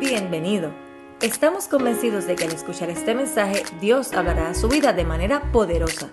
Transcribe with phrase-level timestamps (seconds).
[0.00, 0.72] Bienvenido.
[1.20, 5.50] Estamos convencidos de que al escuchar este mensaje Dios hablará a su vida de manera
[5.50, 6.08] poderosa.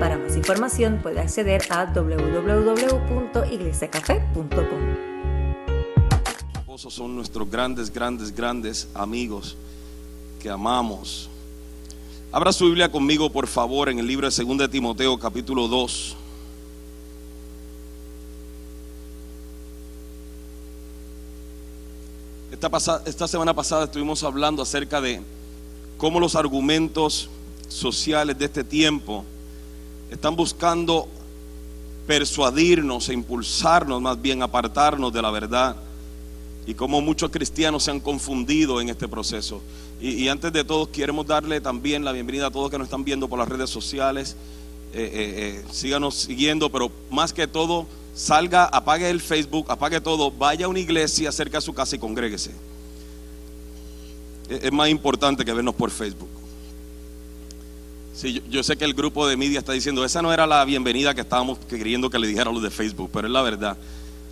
[0.00, 4.48] Para más información puede acceder a www.iglesiacafe.com.
[6.58, 9.56] esposos son nuestros grandes, grandes, grandes amigos
[10.42, 11.30] que amamos.
[12.32, 16.16] Abra su Biblia conmigo, por favor, en el libro de 2 de Timoteo, capítulo 2.
[22.58, 25.22] Esta, pasa- esta semana pasada estuvimos hablando acerca de
[25.96, 27.30] cómo los argumentos
[27.68, 29.24] sociales de este tiempo
[30.10, 31.06] están buscando
[32.08, 35.76] persuadirnos e impulsarnos más bien apartarnos de la verdad
[36.66, 39.60] y cómo muchos cristianos se han confundido en este proceso.
[40.00, 43.04] Y, y antes de todo, queremos darle también la bienvenida a todos que nos están
[43.04, 44.34] viendo por las redes sociales.
[44.92, 47.86] Eh, eh, eh, síganos siguiendo, pero más que todo,
[48.18, 52.00] salga, apague el Facebook, apague todo, vaya a una iglesia cerca de su casa y
[52.00, 52.50] congréguese.
[54.48, 56.28] Es, más importante que vernos por Facebook.
[58.14, 61.14] Sí, yo, sé que el grupo de media está diciendo, esa no era la bienvenida
[61.14, 63.76] que estábamos queriendo que le dijeran los de Facebook, pero es la verdad.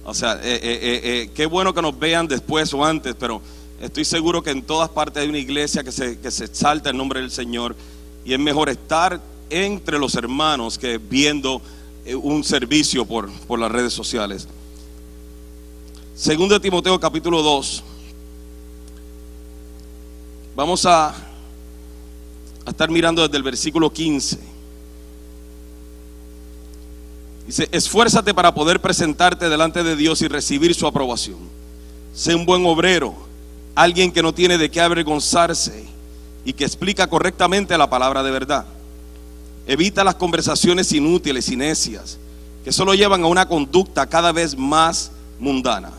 [0.05, 3.41] O sea, eh, eh, eh, qué bueno que nos vean después o antes, pero
[3.81, 6.97] estoy seguro que en todas partes hay una iglesia que se, que se exalta el
[6.97, 7.77] nombre del Señor
[8.25, 11.63] y es mejor estar entre los hermanos que viendo
[12.15, 14.47] un servicio por, por las redes sociales.
[16.15, 17.83] Segundo de Timoteo capítulo 2.
[20.55, 24.39] Vamos a, a estar mirando desde el versículo 15.
[27.47, 31.39] Dice, esfuérzate para poder presentarte delante de Dios y recibir su aprobación.
[32.15, 33.15] Sé un buen obrero,
[33.75, 35.87] alguien que no tiene de qué avergonzarse
[36.45, 38.67] y que explica correctamente la palabra de verdad.
[39.67, 42.19] Evita las conversaciones inútiles y necias
[42.65, 45.91] que solo llevan a una conducta cada vez más mundana.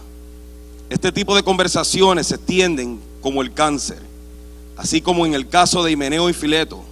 [0.89, 3.99] Este tipo de conversaciones se extienden como el cáncer,
[4.77, 6.83] así como en el caso de Himeneo y Fileto.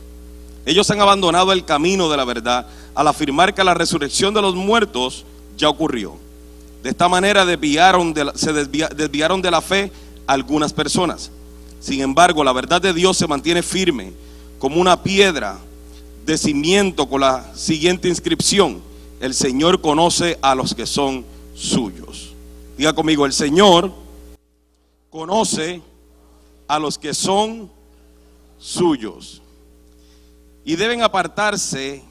[0.65, 4.55] Ellos han abandonado el camino de la verdad al afirmar que la resurrección de los
[4.55, 5.25] muertos
[5.57, 6.17] ya ocurrió.
[6.83, 9.91] De esta manera desviaron de la- se desvia- desviaron de la fe
[10.27, 11.31] algunas personas.
[11.79, 14.11] Sin embargo, la verdad de Dios se mantiene firme
[14.59, 15.57] como una piedra
[16.25, 18.81] de cimiento con la siguiente inscripción.
[19.19, 22.33] El Señor conoce a los que son suyos.
[22.77, 23.91] Diga conmigo, el Señor
[25.09, 25.81] conoce
[26.67, 27.69] a los que son
[28.57, 29.41] suyos.
[30.65, 32.03] Y deben apartarse,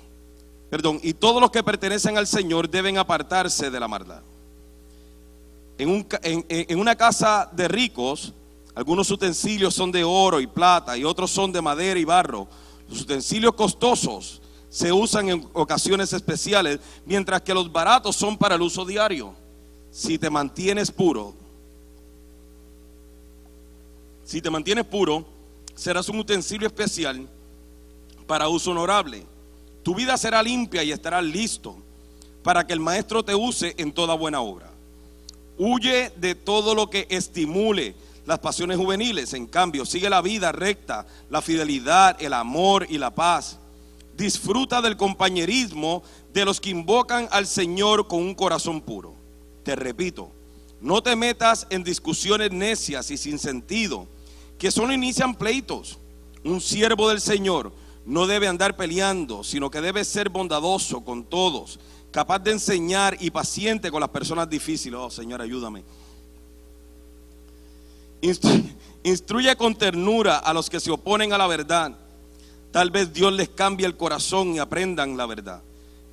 [0.70, 4.22] perdón, y todos los que pertenecen al Señor deben apartarse de la maldad.
[5.76, 8.32] En, un en- en una casa de ricos,
[8.76, 12.46] algunos utensilios son de oro y plata y otros son de madera y barro.
[12.94, 14.40] Los utensilios costosos
[14.70, 19.34] se usan en ocasiones especiales, mientras que los baratos son para el uso diario.
[19.90, 21.34] Si te mantienes puro,
[24.24, 25.24] si te mantienes puro,
[25.74, 27.28] serás un utensilio especial
[28.28, 29.26] para uso honorable.
[29.82, 31.74] Tu vida será limpia y estarás listo
[32.44, 34.70] para que el maestro te use en toda buena obra.
[35.58, 39.32] Huye de todo lo que estimule las pasiones juveniles.
[39.34, 43.58] En cambio, sigue la vida recta, la fidelidad, el amor y la paz.
[44.16, 46.02] Disfruta del compañerismo
[46.32, 49.14] de los que invocan al Señor con un corazón puro.
[49.64, 50.30] Te repito,
[50.80, 54.06] no te metas en discusiones necias y sin sentido,
[54.58, 55.98] que solo inician pleitos.
[56.44, 57.72] Un siervo del Señor
[58.04, 61.80] no debe andar peleando, sino que debe ser bondadoso con todos,
[62.10, 65.00] capaz de enseñar y paciente con las personas difíciles.
[65.00, 65.84] Oh, Señor, ayúdame.
[68.24, 68.74] Instru-
[69.04, 71.94] Instruye con ternura a los que se oponen a la verdad.
[72.72, 75.62] Tal vez Dios les cambie el corazón y aprendan la verdad.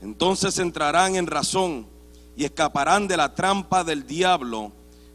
[0.02, 1.88] Entonces entrarán en razón
[2.36, 4.74] y escaparán de la trampa del diablo,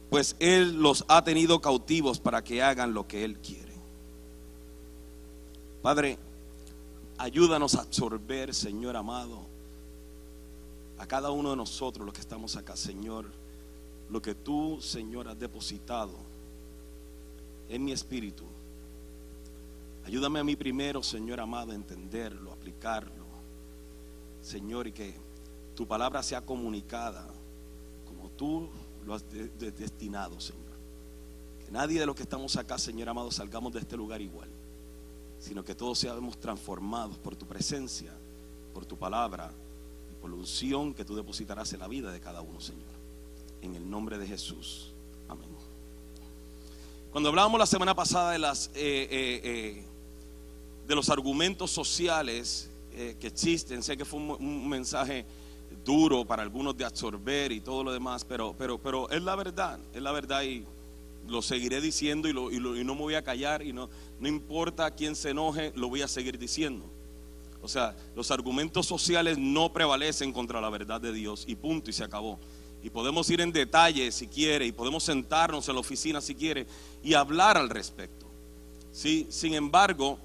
[0.08, 3.74] pues Él los ha tenido cautivos para que hagan lo que Él quiere.
[5.82, 6.18] Padre,
[7.18, 9.40] ayúdanos a absorber, Señor amado,
[10.98, 13.26] a cada uno de nosotros los que estamos acá, Señor,
[14.08, 16.14] lo que tú, Señor, has depositado
[17.68, 18.44] en mi espíritu.
[20.04, 23.26] Ayúdame a mí primero, Señor amado, a entenderlo, aplicarlo.
[24.40, 25.14] Señor, y que
[25.74, 27.26] tu palabra sea comunicada
[28.06, 28.68] como tú
[29.04, 30.62] lo has de- de- destinado, Señor.
[31.64, 34.48] Que nadie de los que estamos acá, Señor amado, salgamos de este lugar igual,
[35.40, 38.12] sino que todos seamos transformados por tu presencia,
[38.72, 39.50] por tu palabra
[40.12, 42.94] y por la unción que tú depositarás en la vida de cada uno, Señor.
[43.62, 44.92] En el nombre de Jesús.
[47.16, 49.84] Cuando hablábamos la semana pasada de las eh, eh, eh,
[50.86, 55.24] de los argumentos sociales que existen, sé que fue un, mensaje
[55.82, 59.78] duro para algunos de absorber y todo lo demás, pero, pero, pero es la verdad,
[59.94, 60.66] es la verdad y
[61.26, 63.88] lo seguiré diciendo y lo- y no me voy a callar y no,
[64.20, 66.84] no importa quién se enoje, lo voy a seguir diciendo.
[67.62, 71.94] O sea, los argumentos sociales no prevalecen contra la verdad de Dios y punto y
[71.94, 72.38] se acabó.
[72.86, 76.68] Y podemos ir en detalle si quiere y podemos sentarnos en la oficina si quiere
[77.06, 78.26] y hablar al respecto.
[78.90, 79.28] ¿sí?
[79.30, 80.18] Sin embargo,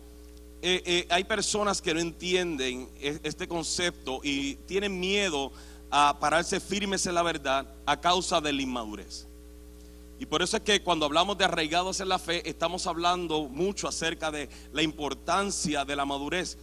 [0.63, 5.51] eh, eh, hay personas que no entienden e- este concepto y tienen miedo
[5.91, 9.27] a pararse firmes en la verdad a causa de la inmadurez.
[10.19, 13.87] Y por eso es que cuando hablamos de arraigados en la fe, estamos hablando mucho
[13.87, 16.57] acerca de la importancia de la madurez.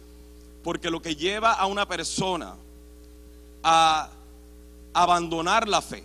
[0.65, 2.55] Porque lo que lleva a una persona
[3.63, 4.09] a
[4.93, 6.03] abandonar la fe,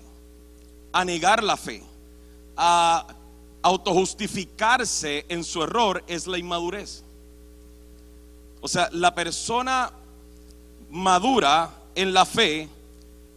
[0.92, 1.82] a negar la fe,
[2.56, 3.06] a
[3.64, 7.02] autojustificarse en su error es la inmadurez.
[8.60, 9.90] O sea, la persona
[10.90, 12.68] madura en la fe,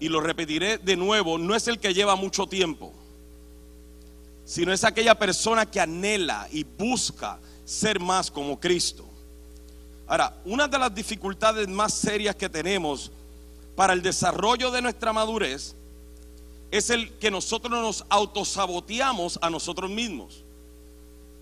[0.01, 2.91] y lo repetiré de nuevo, no es el que lleva mucho tiempo,
[4.44, 9.06] sino es aquella persona que anhela y busca ser más como Cristo.
[10.07, 13.12] Ahora, una de las dificultades más serias que tenemos
[13.77, 15.73] para el desarrollo de nuestra madurez
[16.71, 20.43] es el que nosotros nos autosaboteamos a nosotros mismos.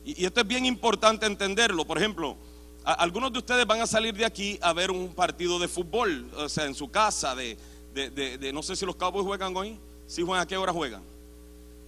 [0.05, 1.85] Y, esto es bien importante entenderlo.
[1.85, 2.35] Por ejemplo,
[2.83, 6.47] algunos de ustedes van a salir de aquí a ver un partido de fútbol, o
[6.47, 7.57] sea, en su casa, de,
[7.93, 11.01] de- de- no sé si los Cowboys juegan hoy, si juegan, ¿a qué hora juegan?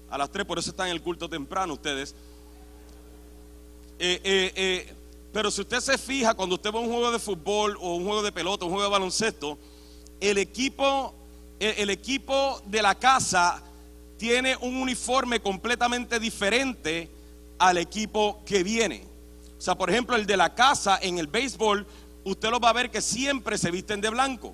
[0.09, 2.15] A las 3, por eso están en el culto temprano ustedes.
[3.99, 4.93] Eh, eh, eh,
[5.33, 8.23] pero si usted se fija, cuando usted a un juego de fútbol o un juego
[8.23, 9.57] de pelota, un juego de baloncesto,
[10.19, 11.13] el equipo,
[11.59, 13.61] el, equipo de la casa
[14.17, 17.09] tiene un uniforme completamente diferente
[17.57, 19.03] al equipo que viene.
[19.57, 21.85] O sea, por ejemplo, el de la casa en el béisbol,
[22.23, 24.53] usted lo va a ver que siempre se visten de blanco.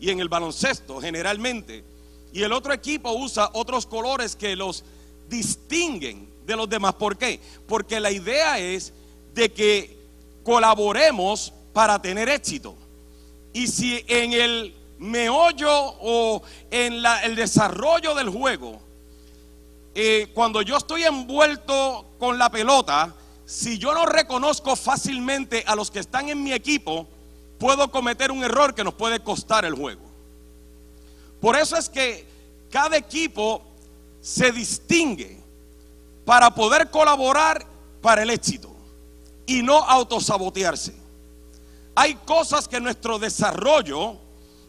[0.00, 1.84] Y en el baloncesto, generalmente.
[2.32, 4.84] Y el otro equipo usa otros colores que los
[5.28, 6.94] distinguen de los demás.
[6.94, 7.40] ¿Por qué?
[7.66, 8.92] Porque la idea es
[9.34, 9.96] de que
[10.42, 12.76] colaboremos para tener éxito.
[13.52, 18.80] Y si en el meollo o en la- el desarrollo del juego,
[19.94, 23.14] eh, cuando yo estoy envuelto con la pelota,
[23.46, 27.06] si yo no reconozco fácilmente a los que están en mi equipo,
[27.58, 30.02] puedo cometer un error que nos puede costar el juego.
[31.40, 32.26] Por eso es que
[32.70, 33.62] cada equipo
[34.20, 35.38] se distingue
[36.24, 37.66] para poder colaborar
[38.00, 38.74] para el éxito
[39.46, 40.94] y no autosabotearse.
[41.94, 44.16] Hay cosas que nuestro desarrollo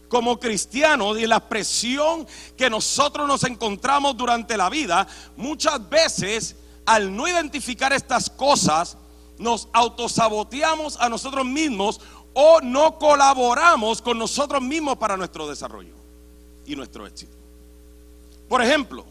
[0.08, 2.26] como cristianos y la presión
[2.56, 5.06] que nosotros nos encontramos durante la vida,
[5.36, 8.96] muchas veces al no identificar estas cosas,
[9.38, 12.00] nos autosaboteamos a nosotros mismos
[12.32, 15.94] o no colaboramos con nosotros mismos para nuestro desarrollo
[16.64, 17.36] y nuestro éxito.
[18.48, 19.04] Por ejemplo,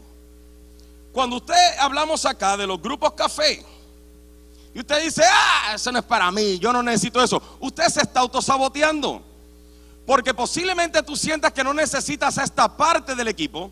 [1.12, 3.64] cuando usted hablamos acá de los grupos café,
[4.76, 7.42] y usted dice, ah, eso no es para mí, yo no necesito eso.
[7.60, 9.22] Usted se está autosaboteando.
[10.06, 13.70] Porque posiblemente tú sientas que no necesitas esta parte del equipo.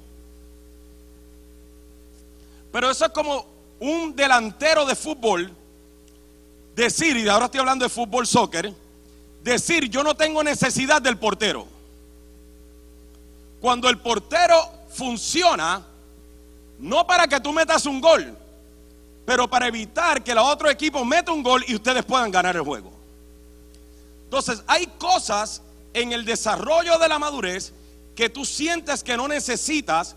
[2.72, 3.46] Pero eso es como
[3.78, 5.54] un delantero de fútbol
[6.75, 8.75] decir, y ahora estoy hablando de fútbol soccer,
[9.42, 11.66] decir yo no tengo necesidad del portero.
[13.60, 14.56] Cuando el portero
[14.90, 15.82] funciona,
[16.78, 18.37] no para que tú metas un gol,
[19.25, 22.62] pero para evitar que el otro equipo meta un gol y ustedes puedan ganar el
[22.62, 22.92] juego.
[24.25, 25.62] Entonces, hay cosas
[25.94, 27.72] en el desarrollo de la madurez
[28.14, 30.16] que tú sientes que no necesitas,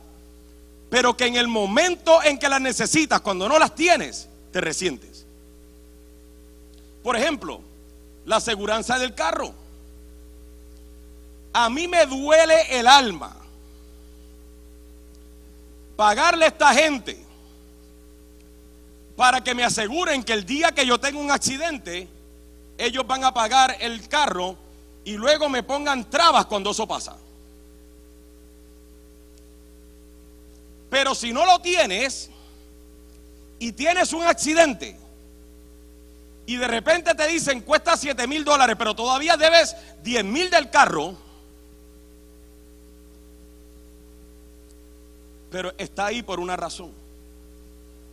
[0.89, 5.25] pero que en el momento en que las necesitas, cuando no las tienes, te resientes.
[7.03, 7.61] Por ejemplo,
[8.25, 9.53] la aseguranza del carro.
[11.53, 13.35] A mí me duele el alma
[15.95, 17.17] pagarle a esta gente
[19.15, 22.07] para que me aseguren que el día que yo tenga un accidente,
[22.77, 24.55] ellos van a pagar el carro
[25.07, 27.15] y luego me pongan trabas cuando eso pasa.
[30.89, 32.29] Pero si no lo tienes
[33.57, 34.99] y tienes un accidente
[36.45, 40.69] y de repente te dicen cuesta 7 mil dólares, pero todavía debes 10 mil del
[40.69, 41.15] carro,
[45.49, 46.91] pero está ahí por una razón.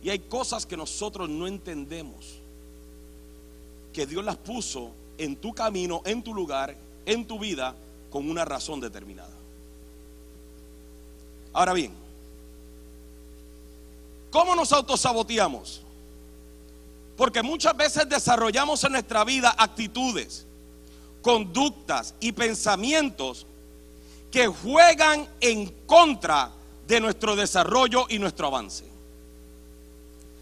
[0.01, 2.39] Y hay cosas que nosotros no entendemos,
[3.91, 7.75] que Dios las puso en tu camino, en tu lugar, en tu vida,
[8.09, 9.33] con una razón determinada.
[11.53, 11.93] Ahora bien,
[14.31, 15.81] ¿cómo nos autosaboteamos?
[17.15, 20.45] Porque muchas veces desarrollamos en nuestra vida actitudes,
[21.21, 23.45] conductas y pensamientos
[24.31, 26.51] que juegan en contra
[26.87, 28.83] de nuestro desarrollo y nuestro avance.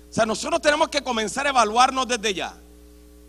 [0.10, 2.56] O sea, nosotros tenemos que comenzar a evaluarnos desde ya.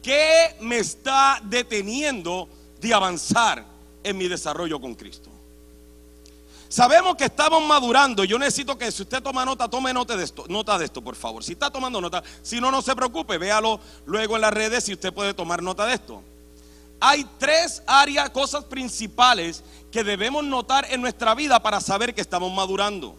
[0.03, 2.49] ¿Qué me está deteniendo
[2.85, 3.64] de avanzar
[4.03, 5.31] en mi desarrollo con Cristo?
[6.69, 8.25] Sabemos que estamos madurando.
[8.25, 10.45] Yo necesito que si usted toma nota, tome nota de esto.
[10.49, 11.43] Nota de esto, por favor.
[11.43, 14.93] Si está tomando nota, si no, no se preocupe, véalo luego en las redes si
[14.93, 16.23] usted puede tomar nota de esto.
[17.00, 22.53] Hay tres áreas, cosas principales que debemos notar en nuestra vida para saber que estamos
[22.53, 23.14] madurando.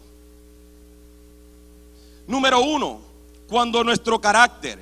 [2.28, 3.00] Número uno,
[3.48, 4.80] cuando nuestro carácter,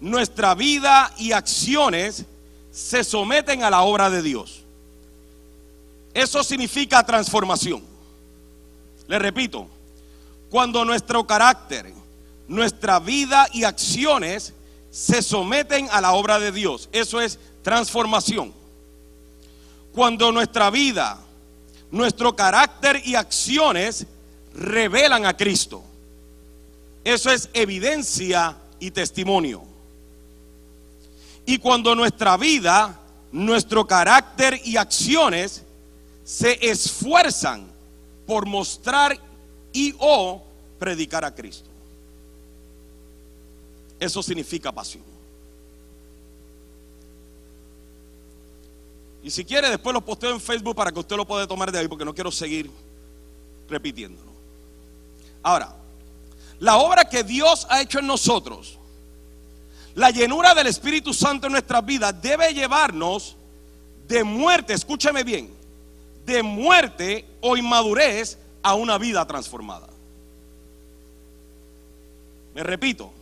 [0.00, 2.24] nuestra vida y acciones
[2.80, 4.62] se someten a la obra de Dios.
[6.14, 7.82] Eso significa transformación.
[9.06, 9.68] Le repito,
[10.48, 11.92] cuando nuestro carácter,
[12.48, 14.54] nuestra vida y acciones
[14.90, 16.88] se someten a la obra de Dios.
[16.90, 18.52] Eso es transformación.
[19.92, 21.18] Cuando nuestra vida,
[21.90, 24.06] nuestro carácter y acciones
[24.54, 25.84] revelan a Cristo.
[27.04, 29.69] Eso es evidencia y testimonio.
[31.50, 32.96] Y cuando nuestra vida,
[33.32, 35.64] nuestro carácter y acciones
[36.22, 37.66] se esfuerzan
[38.24, 39.18] por mostrar
[39.72, 40.44] y o
[40.78, 41.68] predicar a Cristo.
[43.98, 45.02] Eso significa pasión.
[49.24, 51.80] Y si quiere, después lo posteo en Facebook para que usted lo pueda tomar de
[51.80, 52.70] ahí, porque no quiero seguir
[53.68, 54.30] repitiéndolo.
[55.42, 55.74] Ahora,
[56.60, 58.78] la obra que Dios ha hecho en nosotros,
[59.94, 63.36] la llenura del Espíritu Santo en nuestras vidas debe llevarnos
[64.06, 65.52] de muerte, escúcheme bien,
[66.26, 69.88] de muerte o inmadurez a una vida transformada.
[72.54, 73.12] Me repito,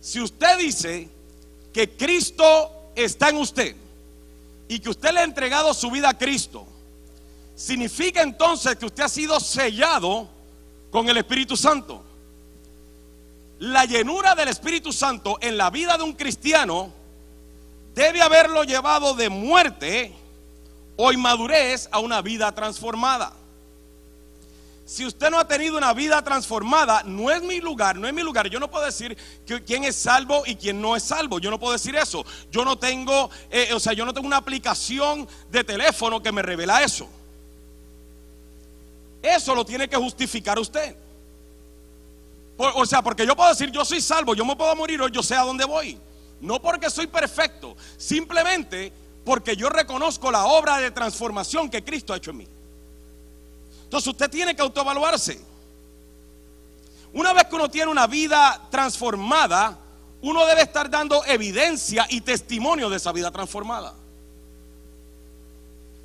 [0.00, 1.08] si usted dice
[1.72, 3.74] que Cristo está en usted
[4.68, 6.66] y que usted le ha entregado su vida a Cristo,
[7.56, 10.28] significa entonces que usted ha sido sellado
[10.90, 12.04] con el Espíritu Santo
[13.58, 16.92] la llenura del Espíritu Santo en la vida de un cristiano
[17.94, 20.12] debe haberlo llevado de muerte
[20.96, 23.32] o inmadurez a una vida transformada.
[24.86, 28.22] Si usted no ha tenido una vida transformada, no es mi lugar, no es mi
[28.22, 28.48] lugar.
[28.50, 29.16] Yo no puedo decir
[29.66, 31.38] quién es salvo y quién no es salvo.
[31.38, 32.26] Yo no puedo decir eso.
[32.50, 36.42] Yo no tengo, eh, o sea, yo no tengo una aplicación de teléfono que me
[36.42, 37.08] revela eso.
[39.22, 40.96] Eso lo tiene que justificar usted
[42.56, 45.22] o sea, porque yo puedo decir, yo soy salvo, yo me puedo morir o yo
[45.22, 45.98] sé a dónde voy.
[46.40, 48.92] No porque soy perfecto, simplemente
[49.24, 52.48] porque yo reconozco la obra de transformación que Cristo ha hecho en mí.
[53.84, 55.40] Entonces usted tiene que autoevaluarse.
[57.12, 59.78] Una vez que uno tiene una vida transformada,
[60.20, 63.94] uno debe estar dando evidencia y testimonio de esa vida transformada.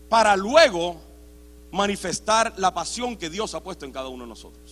[0.08, 0.98] Para luego
[1.72, 4.69] manifestar la pasión que Dios ha puesto en cada uno de nosotros.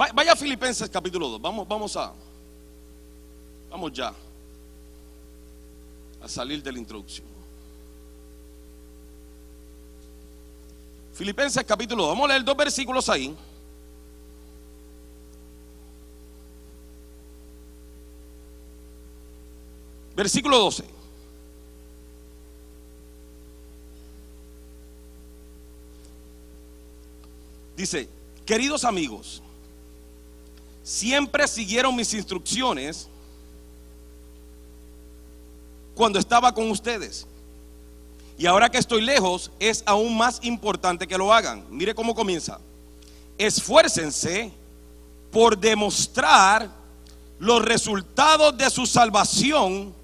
[0.00, 1.42] Vaya a Filipenses capítulo 2.
[1.42, 2.14] Vamos, vamos a.
[3.68, 4.14] Vamos ya.
[6.22, 7.26] A salir de la introducción.
[11.12, 12.12] Filipenses capítulo 2.
[12.12, 13.36] Vamos a leer dos versículos ahí.
[20.16, 20.84] Versículo 12.
[27.76, 28.08] Dice,
[28.46, 29.42] queridos amigos,
[30.90, 33.06] siempre siguieron mis instrucciones
[35.94, 37.28] cuando estaba con ustedes.
[38.36, 41.64] Y ahora que estoy lejos, es aún más importante que lo hagan.
[41.70, 42.58] Mire cómo comienza.
[43.38, 44.50] Esfuércense
[45.30, 46.68] por demostrar
[47.38, 49.94] los resultados de su salvación,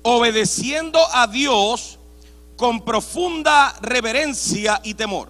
[0.00, 1.98] obedeciendo a Dios
[2.56, 5.28] con profunda reverencia y temor.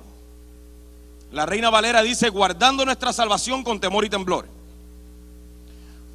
[1.32, 4.55] La reina Valera dice, guardando nuestra salvación con temor y temblor.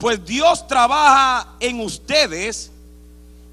[0.02, 2.72] Pues Dios trabaja en ustedes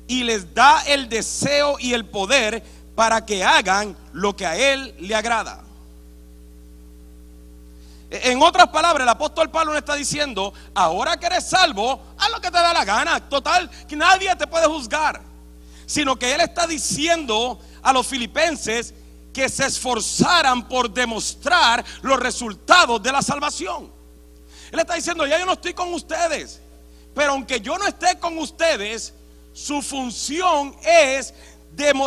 [0.06, 2.64] y les da el deseo y el poder
[2.94, 5.62] para que hagan lo que a Él le agrada.
[8.10, 12.40] En otras palabras, el apóstol Pablo no está diciendo, ahora que eres salvo, haz lo
[12.40, 13.28] que te da la gana.
[13.28, 15.20] Total, que nadie te puede juzgar.
[15.84, 18.94] Sino que él está diciendo a los filipenses
[19.34, 23.97] que se esforzaran por demostrar los resultados de la salvación.
[24.72, 26.60] Él está diciendo, ya yo no estoy con ustedes.
[27.14, 29.14] Pero aunque yo no esté con ustedes,
[29.52, 31.34] su función es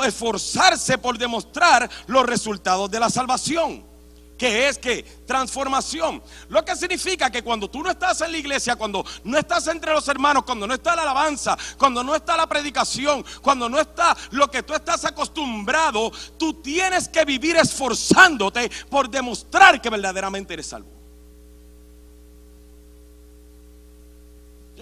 [0.05, 3.89] esforzarse por demostrar los resultados de la salvación.
[4.37, 6.23] Que es que transformación.
[6.49, 9.93] Lo que significa que cuando tú no estás en la iglesia, cuando no estás entre
[9.93, 14.17] los hermanos, cuando no está la alabanza, cuando no está la predicación, cuando no está
[14.31, 20.67] lo que tú estás acostumbrado, tú tienes que vivir esforzándote por demostrar que verdaderamente eres
[20.67, 21.00] salvo.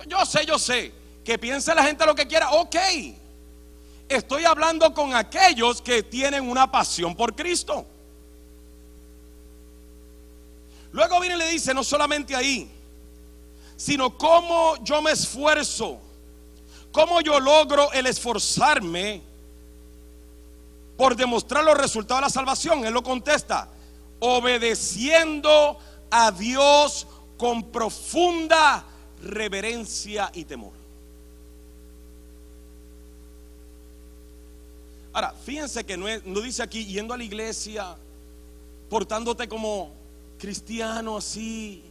[0.07, 0.93] Yo, sé, yo sé.
[1.23, 2.51] Que piense la gente lo que quiera.
[2.51, 2.75] Ok.
[4.07, 7.85] Estoy hablando con aquellos que tienen una pasión por Cristo.
[10.91, 12.67] Luego viene y le dice, no solamente ahí,
[13.77, 15.99] sino cómo yo me esfuerzo,
[16.91, 19.21] cómo yo logro el esforzarme
[20.97, 22.83] por demostrar los resultados de la salvación.
[22.85, 23.69] Él lo contesta,
[24.19, 25.77] obedeciendo
[26.09, 27.05] a Dios
[27.37, 28.83] con profunda
[29.23, 30.73] reverencia y temor.
[35.11, 37.95] Ahora, fíjense que no, dice aquí yendo a la iglesia,
[38.89, 39.91] portándote como
[40.37, 41.83] cristiano así,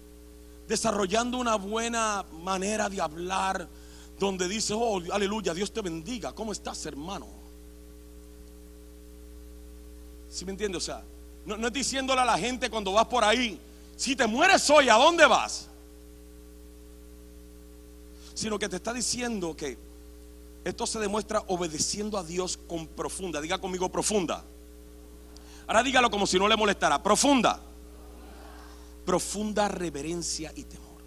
[0.69, 3.69] desarrollando una buena manera de hablar,
[4.19, 7.27] donde dice, oh, aleluya, Dios te bendiga, ¿cómo estás, hermano?
[10.31, 10.79] ¿Sí me entiende?
[10.79, 11.03] O sea,
[11.45, 13.59] no, no es diciéndole a la gente cuando vas por ahí,
[13.97, 15.69] si te mueres hoy, ¿a dónde vas?
[18.39, 19.77] Sino que te está diciendo que
[20.65, 24.45] esto se demuestra obedeciendo a Dios con profunda, diga conmigo profunda.
[25.67, 27.61] Ahora dígalo como si no le molestara, profunda
[29.09, 31.01] profunda reverencia y temor.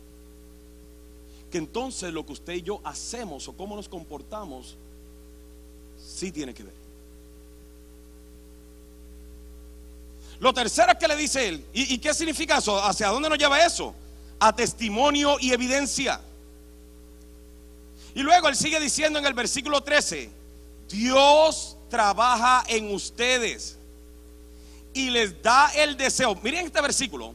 [1.51, 4.75] Que entonces lo que usted y yo hacemos o cómo nos comportamos,
[6.03, 6.73] sí tiene que ver.
[10.39, 12.83] Lo tercero que le dice él, ¿y, ¿y, qué significa eso?
[12.83, 13.93] ¿Hacia dónde nos lleva eso?
[14.39, 16.19] A testimonio y evidencia.
[18.13, 20.29] Y luego él sigue diciendo en el versículo 13,
[20.89, 23.77] Dios trabaja en ustedes
[24.93, 26.35] y les da el deseo.
[26.35, 27.33] Miren este versículo.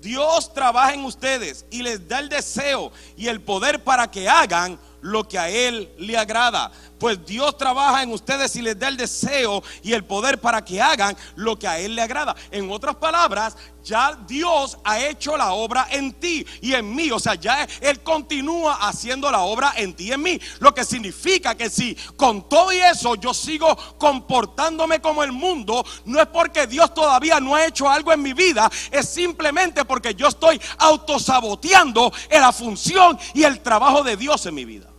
[0.00, 4.78] Dios trabaja en ustedes y les da el deseo y el poder para que hagan
[5.02, 8.96] lo que a Él le agrada pues Dios trabaja en ustedes y les da el
[8.98, 12.36] deseo y el poder para que hagan lo que a Él le agrada.
[12.50, 17.10] En otras palabras, ya Dios ha hecho la obra en ti y en mí.
[17.10, 20.38] O sea, ya Él continúa haciendo la obra en ti y en mí.
[20.58, 25.84] Lo que significa que si con todo y eso yo sigo comportándome como el mundo,
[26.04, 30.14] no es porque Dios todavía no ha hecho algo en mi vida, es simplemente porque
[30.14, 34.89] yo estoy autosaboteando en la función y el trabajo de Dios en mi vida.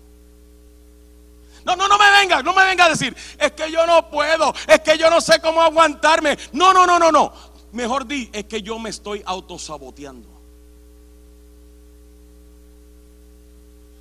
[1.66, 4.54] No, no, no me venga, no me venga a decir, es que yo no puedo,
[4.68, 6.38] es que yo no sé cómo aguantarme.
[6.54, 7.34] No, no, no, no, no.
[7.72, 10.28] Mejor di, es que yo me estoy autosaboteando.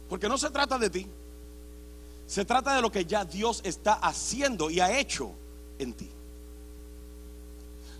[0.08, 1.06] Porque no se trata de ti.
[2.26, 5.32] Se trata de lo que ya Dios está haciendo y ha hecho
[5.78, 6.10] en ti.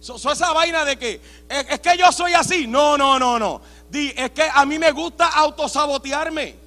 [0.01, 2.67] So, esa vaina de que es, es que yo soy así.
[2.67, 3.61] No, no, no, no.
[3.91, 6.60] Di, es que a mí me gusta autosabotearme.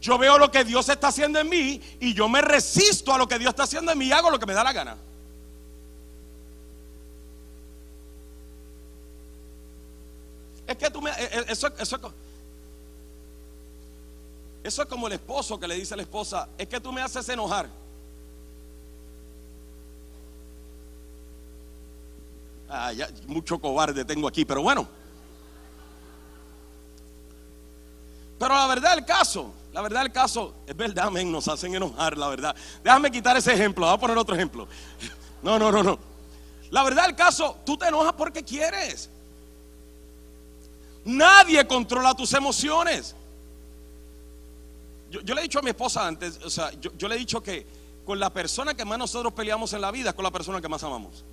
[0.00, 3.26] Yo veo lo que Dios está haciendo en mí y yo me resisto a lo
[3.26, 4.96] que Dios está haciendo en mí y hago lo que me da la gana.
[10.66, 11.10] Es que tú me...
[11.10, 11.98] Eh, eh, eso, eso,
[14.62, 17.00] eso es como el esposo que le dice a la esposa, es que tú me
[17.00, 17.68] haces enojar.
[22.68, 24.86] Ah, ya, mucho cobarde tengo aquí, pero bueno.
[28.38, 32.16] Pero la verdad del caso, la verdad del caso, es verdad, amén, nos hacen enojar,
[32.16, 32.56] la verdad.
[32.82, 34.66] Déjame quitar ese ejemplo, voy a poner otro ejemplo.
[35.42, 35.98] No, no, no, no.
[36.70, 39.08] La verdad del caso, tú te enojas porque quieres.
[41.04, 43.14] Nadie controla tus emociones.
[45.10, 47.64] Yo, le he dicho a mi esposa antes, o sea, yo, le he dicho que
[48.04, 50.68] con la persona que más nosotros peleamos en la vida es con la persona que
[50.68, 51.24] más amamos.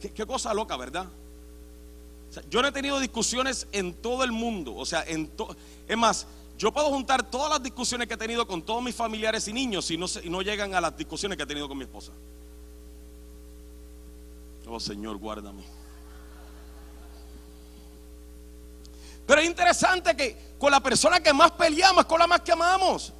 [0.00, 1.06] qué cosa loca, ¿verdad?
[2.50, 4.74] Yo no he tenido discusiones en todo el mundo.
[4.74, 8.82] O sea, es más, yo puedo juntar todas las discusiones que he tenido con todos
[8.82, 11.68] mis familiares y niños y no, y no llegan a las discusiones que he tenido
[11.68, 12.12] con mi esposa.
[14.66, 15.62] Oh Señor, guárdame.
[19.26, 23.12] Pero es interesante que con la persona que más peleamos con la más que amamos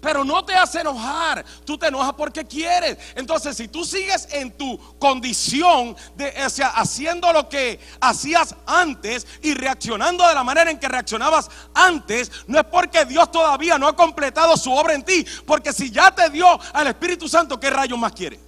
[0.00, 1.44] pero no te hace enojar.
[1.64, 2.98] Tú te enojas porque quieres.
[3.14, 6.32] Entonces, si tú sigues en tu condición de
[6.74, 12.58] haciendo lo que hacías antes y reaccionando de la manera en que reaccionabas antes, no
[12.58, 16.30] es porque Dios todavía no ha completado su obra en ti, porque si ya te
[16.30, 18.38] dio al Espíritu Santo, ¿qué rayos más quiere?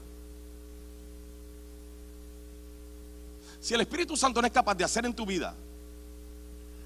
[3.61, 5.55] Si el Espíritu Santo no es capaz de hacer en tu vida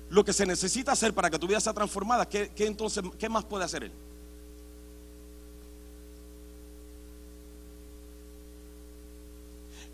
[0.08, 3.28] lo que se necesita hacer para que tu vida sea transformada, ¿qué, qué entonces, qué
[3.28, 3.92] más puede hacer Él?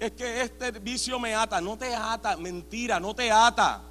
[0.01, 1.61] Es que este vicio me ata.
[1.61, 3.83] No te ata, mentira, no te ata.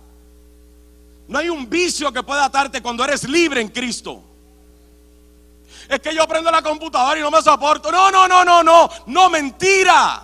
[1.28, 4.24] No hay un vicio que pueda atarte cuando eres libre en Cristo.
[5.90, 7.92] Es que yo prendo la computadora y no me soporto.
[7.92, 10.24] No, no, no, no, no, no, mentira.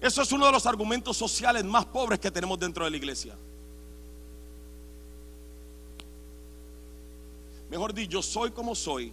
[0.00, 3.36] Eso es uno de los argumentos sociales más pobres que tenemos dentro de la iglesia.
[7.68, 9.12] Mejor dicho, yo soy como soy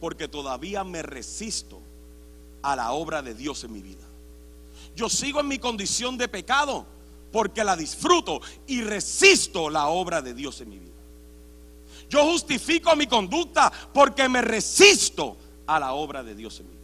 [0.00, 1.80] porque todavía me resisto
[2.62, 4.07] a la obra de Dios en mi vida.
[4.98, 6.84] Yo sigo en mi condición de pecado
[7.30, 10.90] porque la disfruto y resisto la obra de Dios en mi vida.
[12.10, 15.36] Yo justifico mi conducta porque me resisto
[15.68, 16.82] a la obra de Dios en mi vida.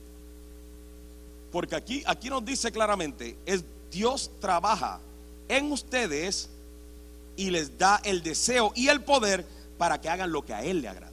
[1.51, 5.01] Porque aquí, aquí nos dice claramente, es Dios trabaja
[5.49, 6.49] en ustedes
[7.37, 9.45] y les da el deseo y el poder
[9.77, 11.11] para que hagan lo que a Él le agrada.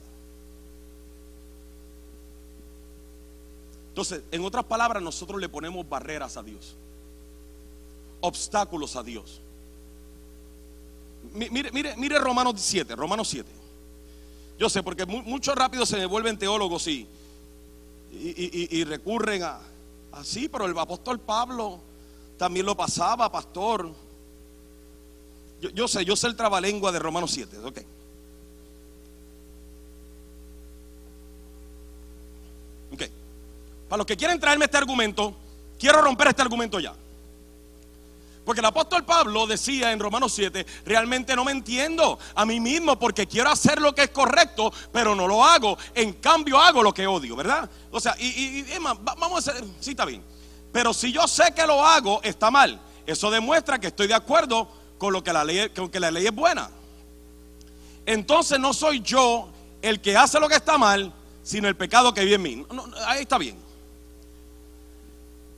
[3.88, 6.76] Entonces, en otras palabras, nosotros le ponemos barreras a Dios,
[8.22, 9.40] obstáculos a Dios.
[11.34, 13.48] Mire, mire, mire Romanos 7, Romanos 7.
[14.58, 17.06] Yo sé, porque mucho rápido se me vuelven teólogos y,
[18.12, 19.58] y, recurren a
[20.12, 21.80] así, pero el apóstol Pablo
[22.36, 23.90] también lo pasaba, pastor.
[25.60, 27.78] Yo, yo sé, yo sé el trabalengua de Romanos 7, ok.
[32.92, 33.02] Ok.
[33.88, 35.34] Para los que quieren traerme este argumento,
[35.78, 36.94] quiero romper este argumento ya.
[38.44, 42.98] Porque el apóstol Pablo decía en Romanos 7, realmente no me entiendo a mí mismo
[42.98, 45.78] porque quiero hacer lo que es correcto, pero no lo hago.
[45.94, 47.70] En cambio hago lo que odio, ¿verdad?
[47.90, 50.24] O sea, y, vamos a hacer, sí está bien.
[50.72, 52.80] Pero si yo sé que lo hago, está mal.
[53.06, 56.26] Eso demuestra que estoy de acuerdo con lo que la ley, con que la ley
[56.26, 56.70] es buena.
[58.06, 59.48] Entonces no soy yo
[59.82, 62.66] el que hace lo que está mal, sino el pecado que vive en mí.
[63.06, 63.71] ahí está bien.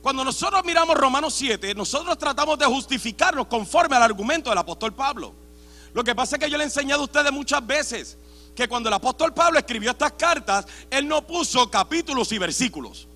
[0.05, 5.33] Cuando nosotros miramos Romanos 7, nosotros tratamos de justificarnos conforme al argumento del apóstol Pablo.
[5.95, 8.15] Lo que pasa es que yo le he enseñado a ustedes muchas veces
[8.55, 13.07] que cuando el apóstol Pablo escribió estas cartas, él no puso capítulos y versículos,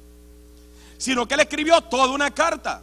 [0.97, 2.81] sino que él escribió toda una carta.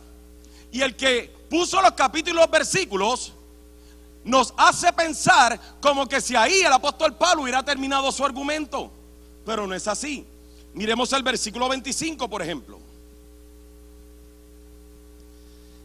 [0.70, 3.32] Y el que puso los capítulos y los versículos
[4.22, 8.88] nos hace pensar como que si ahí el apóstol Pablo hubiera terminado su argumento.
[9.44, 10.24] Pero no es así.
[10.74, 12.85] Miremos el versículo 25, por ejemplo.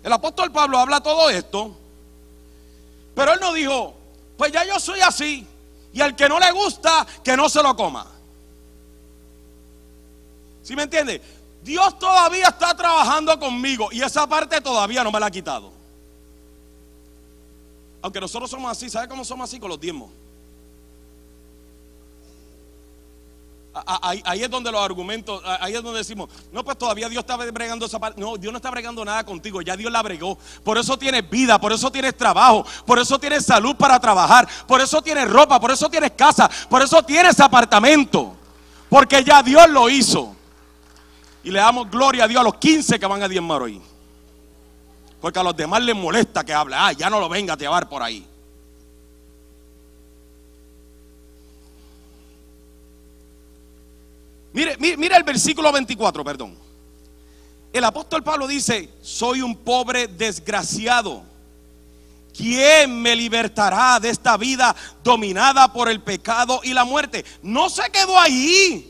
[0.03, 1.75] El apóstol Pablo habla todo esto,
[3.13, 3.93] pero él no dijo,
[4.37, 5.47] pues ya yo soy así,
[5.93, 8.07] y al que no le gusta, que no se lo coma.
[10.63, 11.21] ¿Sí me entiende?
[11.63, 15.71] Dios todavía está trabajando conmigo y esa parte todavía no me la ha quitado.
[18.01, 20.09] Aunque nosotros somos así, ¿sabe cómo somos así con los diezmos?
[23.73, 27.85] Ahí, es donde los argumentos, ahí es donde decimos, no, pues todavía Dios está bregando
[27.85, 28.19] esa parte.
[28.19, 30.37] No, Dios no está bregando nada contigo, ya Dios la bregó.
[30.63, 34.81] Por eso tienes vida, por eso tienes trabajo, por eso tienes salud para trabajar, por
[34.81, 38.35] eso tienes ropa, por eso tienes casa, por eso tienes apartamento.
[38.89, 40.35] Porque ya Dios lo hizo.
[41.43, 43.81] Y le damos gloria a Dios a los 15 que van a diezmar hoy.
[45.21, 46.75] Porque a los demás les molesta que hable.
[46.77, 48.27] Ah, ya no lo venga a llevar por ahí.
[54.53, 56.55] Mire, mire, el versículo 24, perdón.
[57.71, 61.23] El apóstol Pablo dice, soy un pobre desgraciado.
[62.35, 67.23] ¿Quién me libertará de esta vida dominada por el pecado y la muerte?
[67.41, 68.87] No se quedó ahí.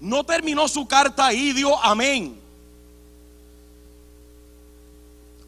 [0.00, 2.40] No terminó su carta ahí, dio amén.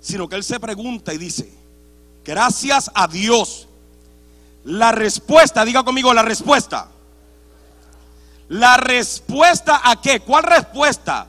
[0.01, 1.51] Sino que él se pregunta y dice,
[2.25, 3.68] gracias a Dios,
[4.64, 6.90] la respuesta, diga conmigo la respuesta
[8.49, 10.21] la respuesta a qué?
[10.21, 11.27] ¿Cuál respuesta?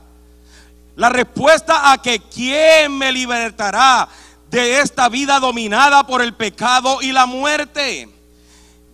[0.96, 4.08] La respuesta a que quién me libertará
[4.50, 8.08] de esta vida dominada por el pecado y la muerte.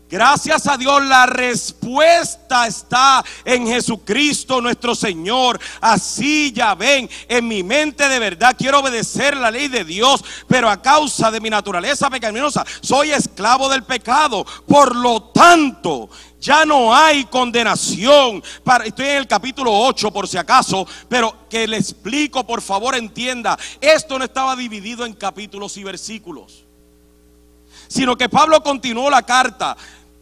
[0.08, 5.58] Gracias a Dios la respuesta está en Jesucristo nuestro Señor.
[5.80, 10.70] Así ya ven, en mi mente de verdad quiero obedecer la ley de Dios, pero
[10.70, 14.46] a causa de mi naturaleza pecaminosa soy esclavo del pecado.
[14.66, 16.08] Por lo tanto,
[16.40, 18.42] ya no hay condenación.
[18.62, 22.94] Para, estoy en el capítulo 8 por si acaso, pero que le explico, por favor
[22.94, 23.58] entienda.
[23.80, 26.65] Esto no estaba dividido en capítulos y versículos,
[27.88, 29.76] sino que Pablo continuó la carta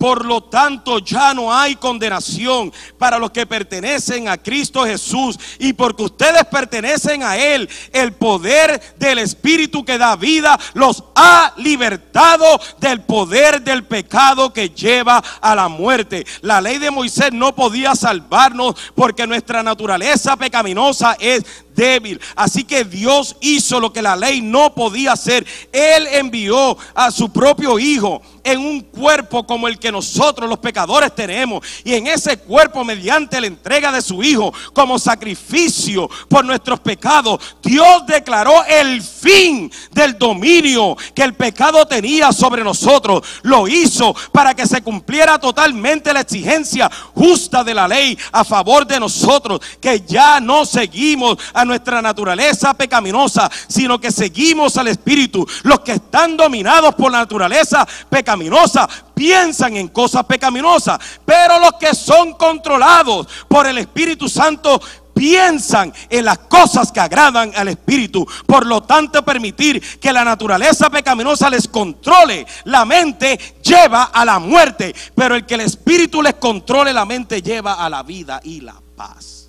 [0.05, 5.39] por lo tanto, ya no hay condenación para los que pertenecen a Cristo Jesús.
[5.59, 11.55] Y porque ustedes pertenecen a Él, el poder del Espíritu que da vida los ha
[11.57, 12.45] libertado
[12.81, 16.27] del poder del pecado que lleva a la muerte.
[16.43, 22.21] La ley de Moisés no podía salvarnos porque nuestra naturaleza pecaminosa es débil.
[22.37, 25.47] Así que Dios hizo lo que la ley no podía hacer.
[25.73, 31.15] Él envió a su propio Hijo en un cuerpo como el que nosotros los pecadores
[31.15, 31.67] tenemos.
[31.83, 37.41] Y en ese cuerpo, mediante la entrega de su Hijo como sacrificio por nuestros pecados,
[37.63, 43.27] Dios declaró el fin del dominio que el pecado tenía sobre nosotros.
[43.43, 48.87] Lo hizo para que se cumpliera totalmente la exigencia justa de la ley a favor
[48.87, 55.47] de nosotros, que ya no seguimos nuestra naturaleza pecaminosa, sino que seguimos al Espíritu.
[55.63, 61.95] Los que están dominados por la naturaleza pecaminosa piensan en cosas pecaminosas, pero los que
[61.95, 64.81] son controlados por el Espíritu Santo
[65.15, 68.27] piensan en las cosas que agradan al Espíritu.
[68.47, 74.39] Por lo tanto, permitir que la naturaleza pecaminosa les controle la mente lleva a la
[74.39, 78.61] muerte, pero el que el Espíritu les controle la mente lleva a la vida y
[78.61, 79.44] la paz.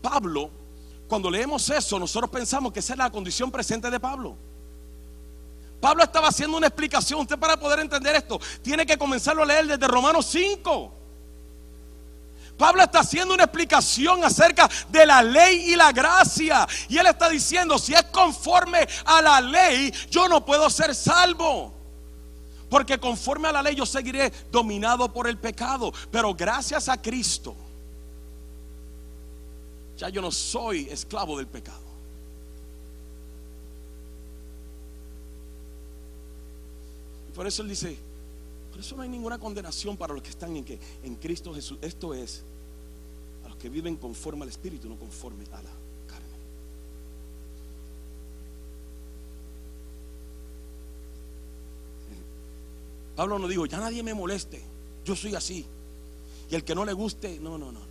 [0.00, 0.50] Pablo
[1.10, 4.36] cuando leemos eso, nosotros pensamos que esa es la condición presente de Pablo.
[5.80, 7.18] Pablo estaba haciendo una explicación.
[7.18, 10.94] Usted para poder entender esto, tiene que comenzarlo a leer desde Romanos 5.
[12.56, 16.68] Pablo está haciendo una explicación acerca de la ley y la gracia.
[16.88, 21.74] Y él está diciendo, si es conforme a la ley, yo no puedo ser salvo.
[22.68, 25.92] Porque conforme a la ley yo seguiré dominado por el pecado.
[26.12, 27.56] Pero gracias a Cristo
[30.00, 31.82] ya yo no soy esclavo del pecado.
[37.28, 37.98] Y por eso él dice,
[38.70, 41.76] por eso no hay ninguna condenación para los que están en, que, en Cristo Jesús.
[41.82, 42.42] Esto es
[43.44, 45.70] a los que viven conforme al Espíritu, no conforme a la
[46.08, 46.26] carne.
[53.16, 54.62] Pablo no dijo, ya nadie me moleste,
[55.04, 55.66] yo soy así.
[56.50, 57.89] Y el que no le guste, no, no, no.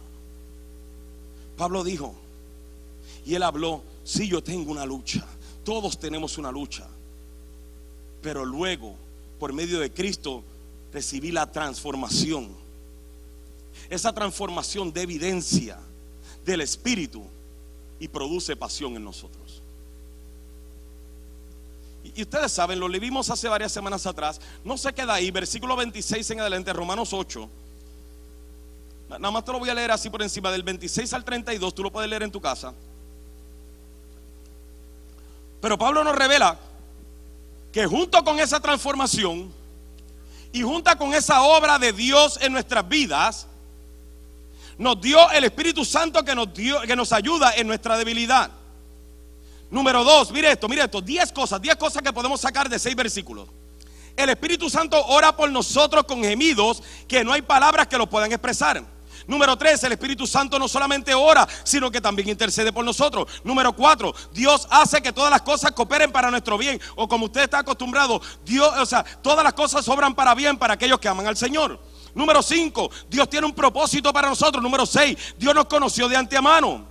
[1.59, 2.15] Pablo dijo,
[3.25, 5.27] y él habló, sí yo tengo una lucha,
[5.65, 6.87] todos tenemos una lucha,
[8.21, 8.95] pero luego,
[9.37, 10.41] por medio de Cristo,
[10.93, 12.47] recibí la transformación.
[13.89, 15.77] Esa transformación de evidencia
[16.45, 17.25] del Espíritu
[17.99, 19.61] y produce pasión en nosotros.
[22.15, 26.31] Y ustedes saben, lo leímos hace varias semanas atrás, no se queda ahí, versículo 26
[26.31, 27.49] en adelante, Romanos 8.
[29.09, 31.81] Nada más te lo voy a leer así por encima, del 26 al 32, tú
[31.81, 32.73] lo puedes leer en tu casa.
[35.59, 36.57] Pero Pablo nos revela
[37.71, 39.51] que junto con esa transformación
[40.51, 43.47] y junto con esa obra de Dios en nuestras vidas,
[44.77, 48.49] nos dio el Espíritu Santo que nos, dio, que nos ayuda en nuestra debilidad.
[49.69, 52.95] Número dos, mire esto, mire esto, 10 cosas, 10 cosas que podemos sacar de seis
[52.95, 53.47] versículos.
[54.15, 58.31] El Espíritu Santo ora por nosotros con gemidos que no hay palabras que lo puedan
[58.31, 58.83] expresar.
[59.27, 63.27] Número tres, el Espíritu Santo no solamente ora, sino que también intercede por nosotros.
[63.43, 66.79] Número cuatro, Dios hace que todas las cosas cooperen para nuestro bien.
[66.95, 70.73] O como usted está acostumbrado, Dios, o sea, todas las cosas obran para bien para
[70.73, 71.79] aquellos que aman al Señor.
[72.15, 74.63] Número cinco, Dios tiene un propósito para nosotros.
[74.63, 76.89] Número seis, Dios nos conoció de antemano.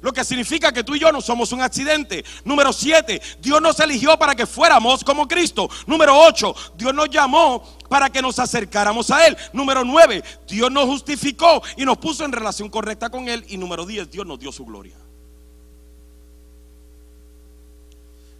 [0.00, 2.24] Lo que significa que tú y yo no somos un accidente.
[2.44, 5.68] Número 7, Dios nos eligió para que fuéramos como Cristo.
[5.86, 9.36] Número 8, Dios nos llamó para que nos acercáramos a Él.
[9.52, 13.44] Número 9, Dios nos justificó y nos puso en relación correcta con Él.
[13.48, 14.96] Y número 10, Dios nos dio su gloria.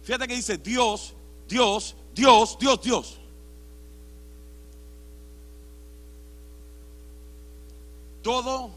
[0.03, 1.13] Fíjate que dice Dios,
[1.49, 3.19] Dios, Dios, Dios, Dios.
[8.23, 8.71] Todo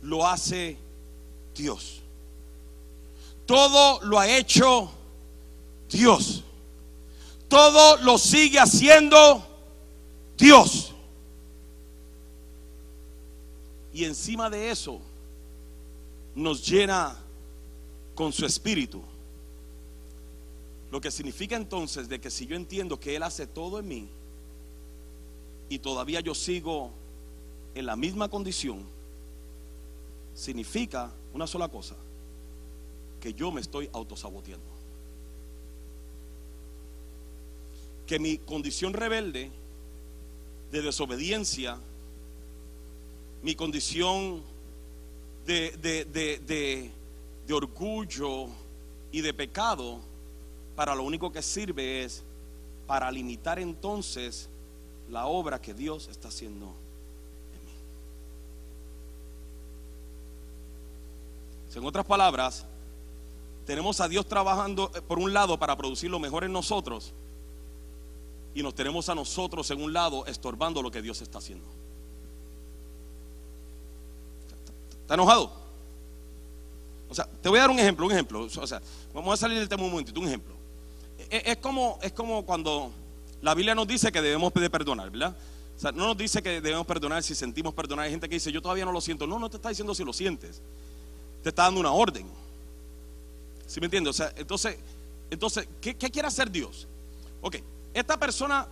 [0.00, 0.78] lo hace
[1.54, 2.00] Dios.
[3.44, 4.90] Todo lo ha hecho
[5.90, 6.42] Dios.
[7.48, 9.49] Todo lo sigue haciendo
[10.40, 10.94] Dios.
[13.92, 15.00] Y encima de eso
[16.34, 17.16] nos llena
[18.14, 19.02] con su espíritu.
[20.90, 24.08] Lo que significa entonces de que si yo entiendo que Él hace todo en mí
[25.68, 26.90] y todavía yo sigo
[27.74, 28.84] en la misma condición,
[30.34, 31.94] significa una sola cosa,
[33.20, 34.66] que yo me estoy autosaboteando.
[38.06, 39.52] Que mi condición rebelde
[40.70, 41.78] de desobediencia,
[43.42, 44.42] mi condición
[45.46, 45.70] de,
[46.06, 46.90] de,
[47.52, 48.46] orgullo
[49.10, 49.98] y de pecado,
[50.76, 52.22] para lo único que sirve es
[52.86, 54.48] para limitar entonces
[55.10, 56.72] la obra que Dios está haciendo en
[57.66, 57.72] mí.
[61.74, 62.64] En otras palabras,
[63.66, 67.12] tenemos a Dios trabajando eh, por un lado para producir lo mejor en nosotros
[68.54, 71.66] y nos tenemos a nosotros en un lado estorbando lo que Dios está haciendo.
[75.02, 75.52] ¿Está enojado?
[77.08, 78.42] O sea, te voy a dar un ejemplo, un ejemplo.
[78.42, 78.80] O sea,
[79.12, 80.54] vamos a salir del tema un momentito, un ejemplo.
[81.28, 82.92] Es, es como, es como cuando
[83.42, 85.36] la Biblia nos dice que debemos de perdonar, ¿verdad?
[85.76, 88.04] O sea, no nos dice que debemos perdonar si sentimos perdonar.
[88.04, 89.26] Hay gente que dice, yo todavía no lo siento.
[89.26, 90.60] No, no te está diciendo si lo sientes.
[91.42, 92.26] Te está dando una orden.
[93.66, 94.10] ¿Sí me entiendes?
[94.10, 94.76] O sea, entonces,
[95.30, 96.86] entonces ¿qué, qué quiere hacer Dios?
[97.40, 97.56] Ok,
[97.94, 98.66] esta persona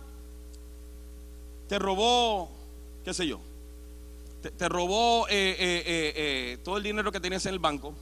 [1.67, 2.49] te robó,
[3.03, 3.39] qué sé yo,
[4.57, 5.83] te, robó eh, eh,
[6.15, 7.93] eh, todo el dinero que tenías en el banco.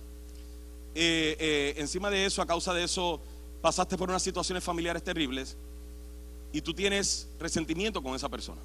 [0.93, 3.19] Encima de eso, a causa de eso,
[3.62, 5.56] pasaste por unas situaciones familiares terribles
[6.53, 8.62] y tú tienes resentimiento con esa persona.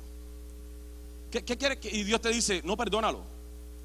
[1.31, 1.79] ¿Qué, qué quiere?
[1.79, 3.21] que- Y Dios te dice, no, perdónalo.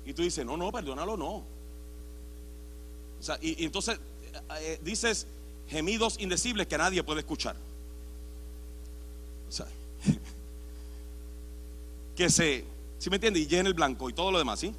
[0.06, 1.44] Y tú dices, no, no, perdónalo, no.
[3.20, 4.00] O sea, y, y entonces
[4.82, 5.28] dices
[5.68, 7.56] gemidos indecibles que nadie puede escuchar.
[12.16, 12.66] Que se,
[12.98, 13.40] ¿sí me entiende?
[13.40, 14.74] Y llena el blanco y todo lo demás, ¿sí?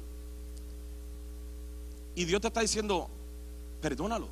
[2.15, 3.07] Y Dios te está diciendo,
[3.81, 4.27] perdónalo.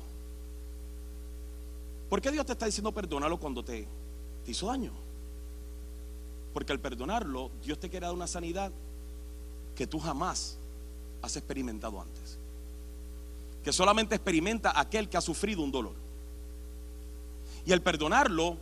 [2.10, 3.86] ¿Por qué Dios te está diciendo perdónalo cuando te,
[4.44, 4.92] te hizo daño?
[6.52, 8.72] Porque al perdonarlo, Dios te quiere dar una sanidad
[9.74, 10.58] que tú jamás
[11.22, 12.38] has experimentado antes.
[13.62, 15.94] Que solamente experimenta aquel que ha sufrido un dolor.
[17.64, 18.56] Y al perdonarlo,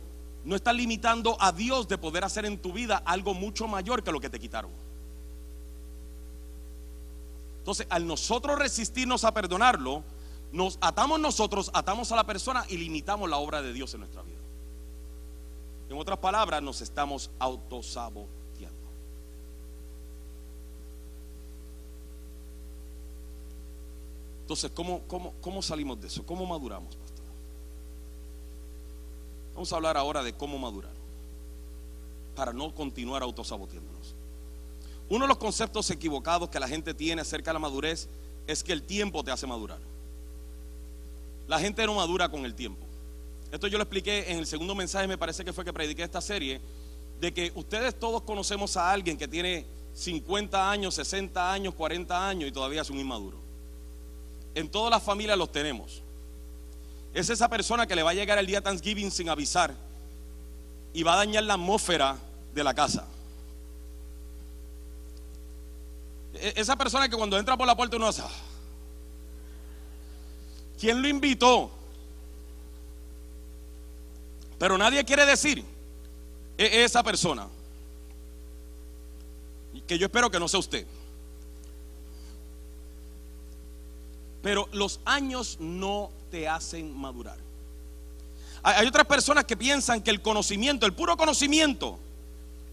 [0.47, 4.13] no está limitando a Dios de poder hacer en tu vida algo mucho mayor que
[4.13, 4.71] lo que te quitaron.
[7.59, 10.03] Entonces, al nosotros resistirnos a perdonarlo,
[10.53, 14.21] nos atamos nosotros, atamos a la persona y limitamos la obra de Dios en nuestra
[14.21, 14.37] vida.
[15.89, 18.87] En otras palabras, nos estamos autosaboteando.
[24.43, 26.25] Entonces, ¿cómo, cómo, cómo salimos de eso?
[26.25, 26.97] ¿Cómo maduramos?
[29.57, 30.91] Vamos a hablar ahora de cómo madurar
[32.35, 34.13] para no continuar autosaboteándonos.
[35.09, 38.07] Uno de los conceptos equivocados que la gente tiene acerca de la madurez
[38.45, 39.79] es que el tiempo te hace madurar.
[41.47, 42.85] La gente no madura con el tiempo.
[43.51, 46.21] Esto yo lo expliqué en el segundo mensaje, me parece que fue que prediqué esta
[46.21, 46.61] serie,
[47.19, 49.65] de que ustedes todos conocemos a alguien que tiene
[49.95, 53.39] 50 años, 60 años, 40 años y todavía es un inmaduro.
[54.53, 56.03] En todas las familias los tenemos.
[57.13, 59.73] Es esa persona que le va a llegar el día Thanksgiving sin avisar
[60.93, 62.17] y va a dañar la atmósfera
[62.53, 63.05] de la casa.
[66.33, 68.29] E- Esa persona que cuando entra por la puerta uno hace, "Ah".
[70.79, 71.71] ¿quién lo invitó?
[74.59, 75.63] Pero nadie quiere decir
[76.57, 77.47] "E- esa persona.
[79.87, 80.85] Que yo espero que no sea usted.
[84.43, 87.37] Pero los años no te hacen madurar.
[88.63, 91.99] Hay otras personas que piensan que el conocimiento, el puro conocimiento,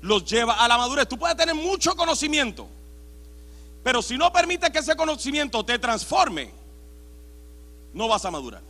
[0.00, 1.08] los lleva a la madurez.
[1.08, 2.68] Tú puedes tener mucho conocimiento,
[3.82, 6.50] pero si no permites que ese conocimiento te transforme,
[7.92, 8.62] no vas a madurar.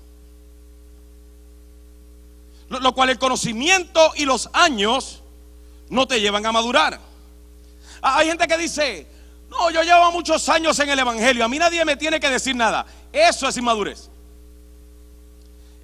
[2.69, 5.23] Lo, lo cual el conocimiento y los años
[5.89, 7.01] no te llevan a madurar.
[8.03, 9.07] Ah, Hay gente que dice,
[9.49, 12.55] no, yo llevo muchos años en el Evangelio, a mí nadie me tiene que decir
[12.55, 12.85] nada.
[13.13, 14.11] Eso es inmadurez.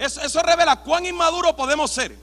[0.00, 2.16] Eso, revela cuán inmaduro podemos ser.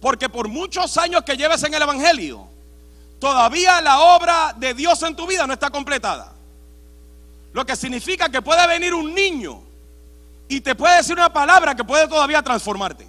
[0.00, 2.48] Porque por muchos años que lleves en el Evangelio,
[3.18, 6.32] todavía la obra de Dios en tu vida no está completada.
[7.52, 9.62] Lo que significa que puede venir un niño
[10.48, 13.06] y te puede decir una palabra que puede todavía transformarte.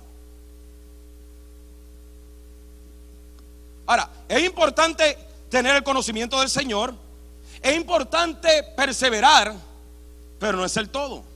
[3.86, 5.18] Ahora, es importante
[5.50, 6.94] tener el conocimiento del Señor,
[7.62, 9.56] es importante perseverar,
[10.38, 11.35] pero no es el todo.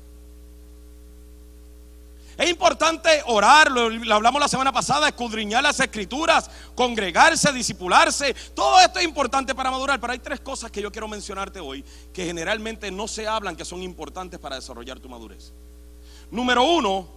[2.39, 8.34] Es importante orar, lo, hablamos la semana pasada, escudriñar las escrituras, congregarse, disipularse.
[8.56, 11.84] Todo esto es importante para madurar, pero hay tres cosas que yo quiero mencionarte hoy
[12.13, 15.52] que generalmente no se hablan, que son importantes para desarrollar tu madurez.
[16.32, 17.10] Número uno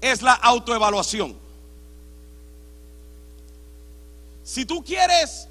[0.00, 1.36] es la autoevaluación.
[4.44, 5.48] Si tú quieres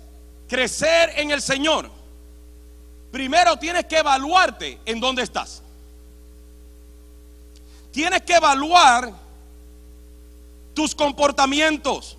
[0.47, 1.91] crecer en el Señor,
[3.12, 5.61] primero tienes que evaluarte en dónde estás.
[7.91, 9.13] Tienes que evaluar
[10.73, 12.17] tus comportamientos,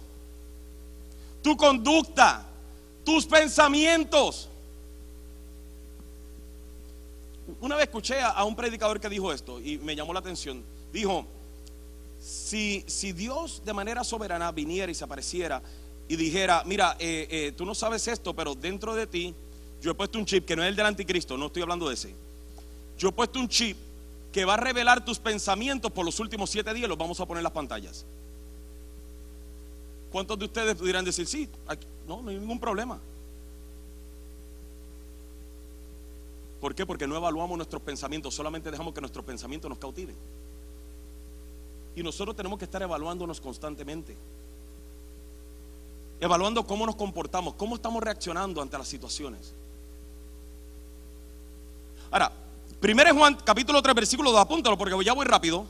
[1.42, 2.44] tu conducta,
[3.04, 4.48] tus pensamientos.
[7.60, 10.62] Una vez escuché a, un predicador que dijo esto y me llamó la atención.
[10.92, 11.26] Dijo,
[12.20, 15.62] si, si Dios de manera soberana viniera y se apareciera
[16.06, 19.34] y dijera, mira, eh, eh, tú no sabes esto, pero dentro de ti
[19.80, 21.94] yo he puesto un chip que no es el del anticristo, no estoy hablando de
[21.94, 22.14] ese.
[22.98, 23.76] Yo he puesto un chip
[24.32, 27.40] que va a revelar tus pensamientos por los últimos siete días, los vamos a poner
[27.40, 28.06] en las pantallas.
[30.10, 31.48] ¿Cuántos de ustedes pudieran decir, sí,
[32.06, 32.98] no, no hay ningún problema?
[36.60, 36.86] ¿Por qué?
[36.86, 40.16] Porque no evaluamos nuestros pensamientos, solamente dejamos que nuestros pensamientos nos cautiven.
[41.94, 44.16] Y nosotros tenemos que estar evaluándonos constantemente.
[46.20, 49.52] Evaluando cómo nos comportamos, cómo estamos reaccionando ante las situaciones.
[52.10, 52.32] Ahora,
[52.82, 55.64] primero Juan capítulo 3, versículo 2, apúntalo porque ya voy rápido.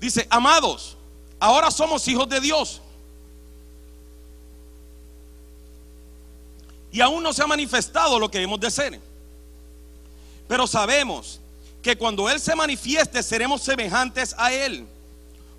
[0.00, 0.96] Dice, amados,
[1.38, 2.80] ahora somos hijos de Dios.
[6.90, 9.00] Y aún no se ha manifestado lo que hemos de ser.
[10.48, 11.38] Pero sabemos
[11.82, 14.86] que cuando Él se manifieste seremos semejantes a Él,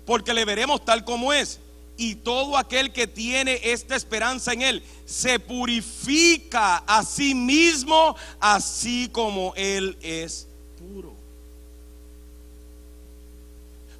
[0.04, 1.60] porque le veremos tal como es.
[1.98, 9.10] Y todo aquel que tiene esta esperanza en Él se purifica a sí mismo, así
[9.12, 10.46] como Él es
[10.78, 11.12] puro.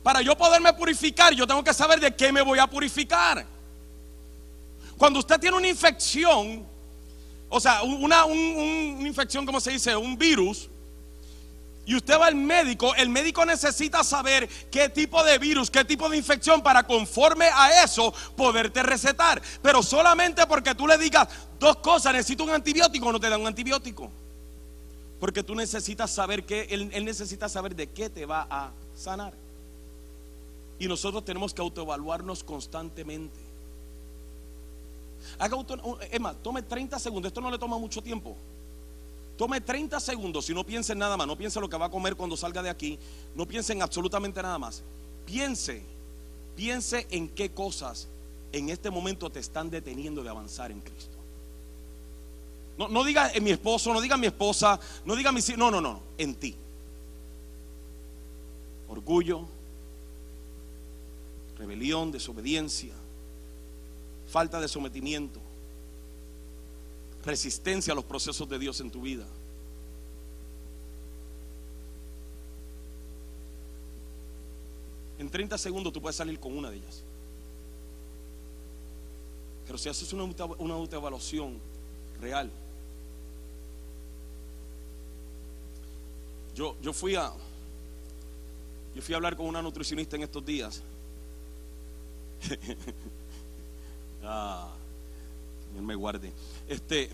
[0.03, 3.44] Para yo poderme purificar, yo tengo que saber de qué me voy a purificar.
[4.96, 6.64] Cuando usted tiene una infección,
[7.49, 9.96] o sea, una, infección, como se dice?
[9.96, 10.68] Un virus.
[11.89, 16.07] Y usted va al médico, el médico necesita saber qué tipo de virus, qué tipo
[16.11, 19.41] de infección para conforme a eso poderte recetar.
[19.62, 21.26] Pero solamente porque tú le digas
[21.59, 24.11] dos cosas, necesito un antibiótico, no te da un antibiótico.
[25.18, 29.32] Porque tú necesitas saber que él, necesita saber de qué te va a sanar.
[30.78, 33.41] Y nosotros tenemos que autoevaluarnos constantemente.
[35.39, 35.57] Haga
[36.11, 37.30] es más, tome 30 segundos.
[37.30, 38.36] Esto no le toma mucho tiempo.
[39.39, 41.26] Tome 30 segundos y no piense en nada más.
[41.26, 42.99] No piense lo que va a comer cuando salga de aquí.
[43.36, 44.82] No piense en absolutamente nada más.
[45.24, 45.80] Piense,
[46.57, 48.09] piense en qué cosas
[48.51, 51.16] en este momento te están deteniendo de avanzar en Cristo.
[52.76, 55.43] No, no diga en mi esposo, no diga en mi esposa, no diga en mi
[55.57, 56.57] no, no, no, en ti.
[58.89, 59.47] Orgullo,
[61.59, 62.95] rebelión, desobediencia,
[64.28, 65.41] falta de sometimiento,
[67.25, 69.27] resistencia a los procesos de Dios en tu vida.
[75.19, 77.03] En 30 segundos tú puedes salir con una de ellas.
[79.66, 80.25] Pero si haces una,
[80.59, 81.59] una autoevaluación
[82.21, 82.51] real,
[86.55, 87.33] yo, yo fui a
[88.95, 90.83] yo fui a hablar con una nutricionista en estos días.
[94.21, 94.75] Ah,
[95.75, 96.33] Me guarde.
[96.69, 97.11] Este,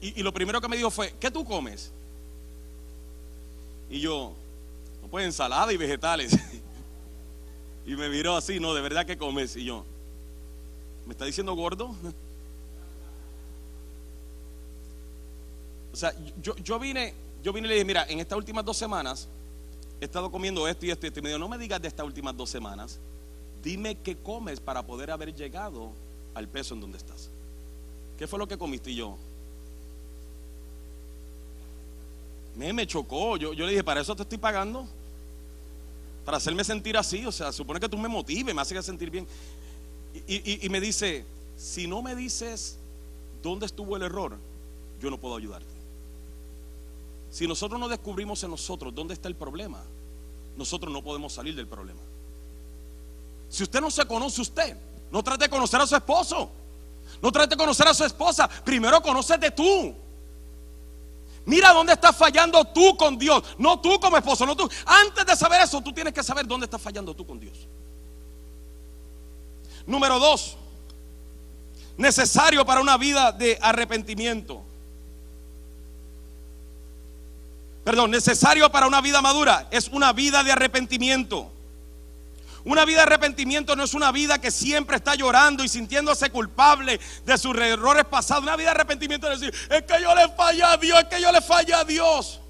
[0.00, 1.90] y, lo primero que me dijo fue, ¿qué tú comes?
[3.90, 4.32] Y yo,
[5.02, 6.38] no pues ensalada y vegetales.
[7.86, 9.56] y me miró así, no, de verdad que comes.
[9.56, 9.84] Y yo,
[11.06, 11.86] ¿me está diciendo gordo?
[15.92, 18.76] o sea, yo, yo vine, yo vine y le dije, mira, en estas últimas dos
[18.76, 19.28] semanas
[20.00, 21.18] he estado comiendo esto y esto y esto.
[21.20, 23.00] Y me dijo, no me digas de estas últimas dos semanas
[23.66, 25.90] dime qué comes para poder haber llegado
[26.36, 27.30] al peso en donde estás.
[28.18, 28.90] ¿Qué fue lo que comiste?
[28.90, 29.16] Y yo,
[32.56, 33.38] me, me chocó.
[33.38, 34.86] Yo, yo le dije, para eso te estoy pagando.
[36.26, 37.24] Para hacerme sentir así.
[37.24, 39.26] O sea, supone que tú me motives, me haces sentir bien.
[40.28, 41.24] Y, y me dice,
[41.56, 42.76] si no me dices
[43.42, 44.36] dónde estuvo el error,
[45.00, 45.66] yo no puedo ayudarte.
[47.30, 49.82] Si nosotros no descubrimos en nosotros dónde está el problema,
[50.56, 52.00] nosotros no podemos salir del problema.
[53.48, 54.76] Si usted no se conoce usted,
[55.10, 56.50] no trate de conocer a su esposo.
[57.22, 58.48] No trate de conocer a su esposa.
[58.48, 59.94] Primero conócete tú.
[61.46, 63.42] Mira dónde estás fallando tú con Dios.
[63.56, 64.68] No tú como esposo, no tú.
[64.84, 67.56] Antes de saber eso, tú tienes que saber dónde estás fallando tú con Dios.
[69.86, 70.56] Número dos.
[71.96, 74.62] Necesario para una vida de arrepentimiento.
[77.84, 81.52] Perdón, necesario para una vida madura es una vida de arrepentimiento.
[82.66, 86.98] Una vida de arrepentimiento no es una vida que siempre está llorando y sintiéndose culpable
[87.24, 88.42] de sus errores pasados.
[88.42, 91.22] Una vida de arrepentimiento es decir, es que yo le fallé a Dios, es que
[91.22, 92.40] yo le fallé a Dios.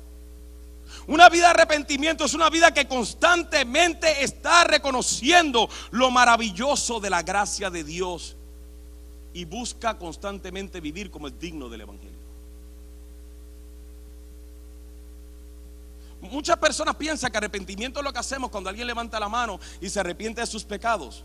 [1.07, 7.23] Una vida de arrepentimiento es una vida que constantemente está reconociendo lo maravilloso de la
[7.23, 8.37] gracia de Dios
[9.35, 12.16] y busca constantemente vivir como es digno del Evangelio.
[16.31, 19.89] Muchas personas piensan que arrepentimiento es lo que hacemos cuando alguien levanta la mano y
[19.89, 21.25] se arrepiente de sus pecados.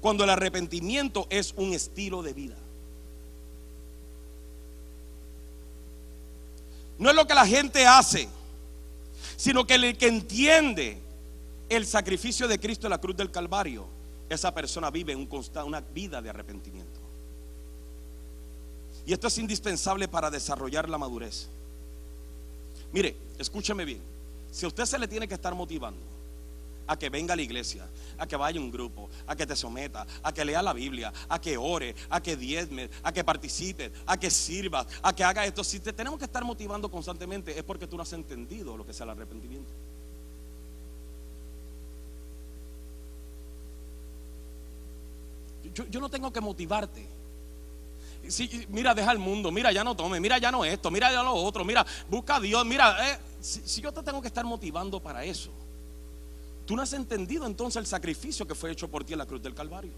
[0.00, 2.56] Cuando el arrepentimiento es un estilo de vida.
[6.98, 8.28] No es lo que la gente hace,
[9.36, 10.98] sino que el que entiende
[11.68, 13.86] el sacrificio de Cristo en la cruz del Calvario,
[14.28, 15.28] esa persona vive un
[15.64, 17.00] una vida de arrepentimiento.
[19.06, 21.48] Y esto es indispensable para desarrollar la madurez.
[22.96, 24.00] Mire, escúcheme bien.
[24.50, 26.00] Si a usted se le tiene que estar motivando
[26.86, 27.86] a que venga a la iglesia,
[28.16, 31.12] a que vaya a un grupo, a que te someta, a que lea la Biblia,
[31.28, 35.44] a que ore, a que diezme, a que participe, a que sirva, a que haga
[35.44, 35.62] esto.
[35.62, 38.92] Si te tenemos que estar motivando constantemente es porque tú no has entendido lo que
[38.92, 39.70] es el arrepentimiento.
[45.90, 47.15] Yo, no tengo que motivarte.
[48.28, 51.22] Si, mira, deja el mundo, mira, ya no tome, mira, ya no esto, mira, ya
[51.22, 55.00] lo otro, mira, busca a Dios, mira, eh, si yo te tengo que estar motivando
[55.00, 55.52] para eso,
[56.66, 59.40] Tú no has entendido entonces el sacrificio que fue hecho por ti en la cruz
[59.40, 59.92] del Calvario.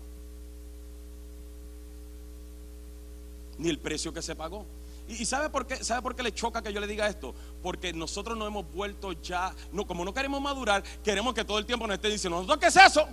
[3.56, 4.66] Ni el precio que se pagó.
[5.08, 5.82] ¿Y, sabe por qué?
[5.82, 7.34] ¿Sabe por qué le choca que yo le diga esto?
[7.62, 11.64] Porque nosotros no hemos vuelto ya, no, como no queremos madurar, queremos que todo el
[11.64, 13.08] tiempo nos esté diciendo, ¿qué es eso?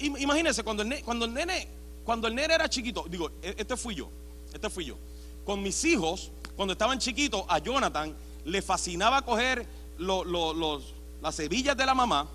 [0.00, 1.68] Imagínense cuando el, cuando el nene,
[2.04, 4.10] cuando el nene era chiquito, digo, e, este fui yo,
[4.52, 4.96] este fui yo.
[5.44, 9.66] Con mis hijos, cuando estaban chiquitos, a Jonathan le fascinaba coger
[9.98, 12.28] los, las hebillas de la mamá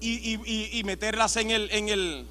[0.00, 2.26] y, meterlas en el, en el,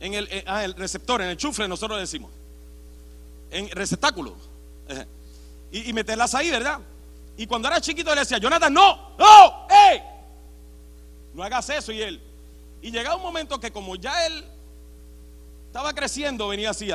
[0.00, 2.30] en el, eh, ah, receptor, en el chufle, nosotros decimos,
[3.50, 4.36] en receptáculo,
[5.70, 6.80] y, meterlas ahí, ¿verdad?
[7.36, 10.00] Y cuando era chiquito le decía, Jonathan, no, no, hey,
[11.34, 11.92] no hagas eso.
[11.92, 12.20] Y él,
[12.82, 14.44] y llegaba un momento que como ya él
[15.66, 16.90] estaba creciendo, venía así.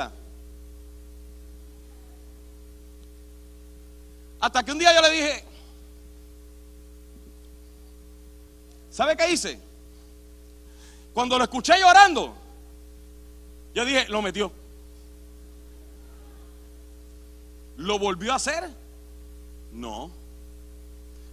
[4.40, 5.46] Hasta que un día yo le dije,
[8.94, 9.60] ¿Sabe qué hice?
[11.16, 12.36] Cuando lo escuché llorando,
[13.74, 14.52] yo dije, lo metió.
[17.76, 18.70] ¿Lo volvió a hacer?
[19.72, 20.12] No.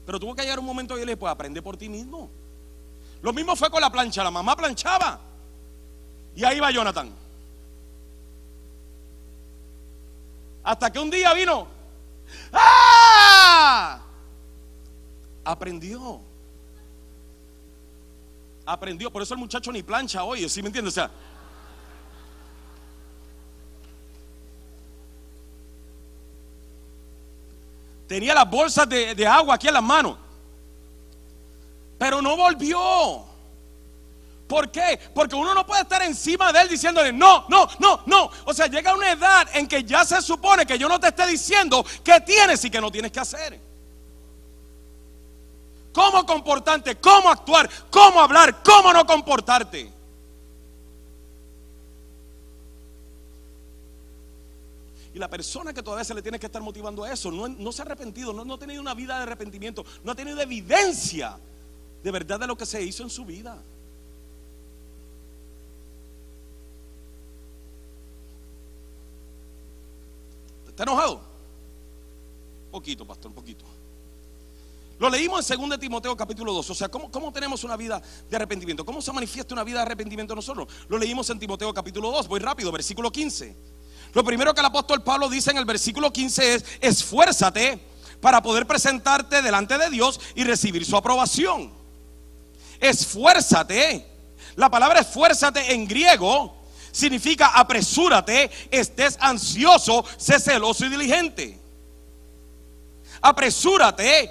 [0.07, 2.31] Pero tuvo que llegar un momento y yo le dije, pues aprende por ti mismo.
[3.23, 5.21] Lo mismo fue con la plancha, la mamá planchaba.
[6.35, 7.13] Y ahí va Jonathan.
[10.63, 11.67] Hasta que un día vino.
[12.53, 14.01] ¡Ah!
[15.45, 16.21] Aprendió
[18.73, 19.11] aprendió.
[19.11, 20.99] Por eso el muchacho ni plancha hoy, ¿sí me entiendes?
[28.07, 30.17] Tenía las bolsas de, de agua aquí en las manos,
[32.01, 33.27] pero no volvió.
[34.49, 34.99] ¿Por qué?
[35.15, 38.31] Porque uno no puede estar encima de él diciéndole, no, no, no, no.
[38.47, 41.27] O sea, llega una edad en que ya se supone que yo no te esté
[41.27, 43.71] diciendo qué tienes y qué no tienes que hacer
[45.93, 49.93] cómo comportarte, cómo actuar, cómo hablar, cómo no comportarte.
[55.13, 57.83] Y la persona que todavía se le tiene que estar motivando a eso, no, se
[57.83, 61.37] ha arrepentido, no, no ha tenido una vida de arrepentimiento, no ha tenido evidencia
[62.03, 63.63] de verdad de lo que se hizo en su vida.
[70.69, 71.21] ¿Está enojado?
[72.71, 73.65] Poquito, pastor, poquito.
[74.99, 76.71] Lo leímos en 2 Timoteo capítulo 2.
[76.71, 78.85] O sea, ¿cómo, ¿cómo, tenemos una vida de arrepentimiento?
[78.85, 80.69] ¿Cómo se manifiesta una vida de arrepentimiento nosotros?
[80.89, 82.29] Lo leímos en Timoteo capítulo 2.
[82.29, 83.57] Voy rápido, versículo 15.
[84.13, 87.81] Lo primero que el apóstol Pablo dice en el versículo 15 es, esfuérzate
[88.21, 91.80] para poder presentarte delante de Dios y recibir su aprobación.
[92.81, 94.07] Esfuérzate.
[94.57, 96.57] La palabra esfuérzate en griego
[96.93, 101.59] significa apresúrate, estés ansioso, sé celoso y diligente.
[103.23, 104.31] Apresúrate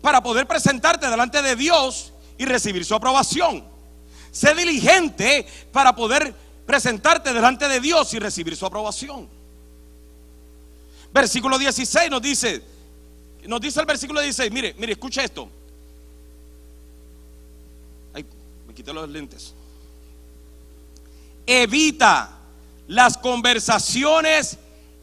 [0.00, 3.64] para poder presentarte delante de Dios y recibir su aprobación.
[4.30, 6.34] Sé diligente para poder
[6.66, 9.28] presentarte delante de Dios y recibir su aprobación.
[11.12, 12.62] Versículo 16 nos dice,
[13.46, 15.48] nos dice el versículo 16, mire, mire, escucha esto.
[18.12, 18.26] Ay,
[18.65, 19.54] me quité los lentes.
[21.46, 22.30] Evita
[22.86, 24.56] las conversaciones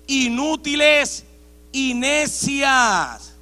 [0.07, 1.25] inútiles
[1.73, 3.33] y necias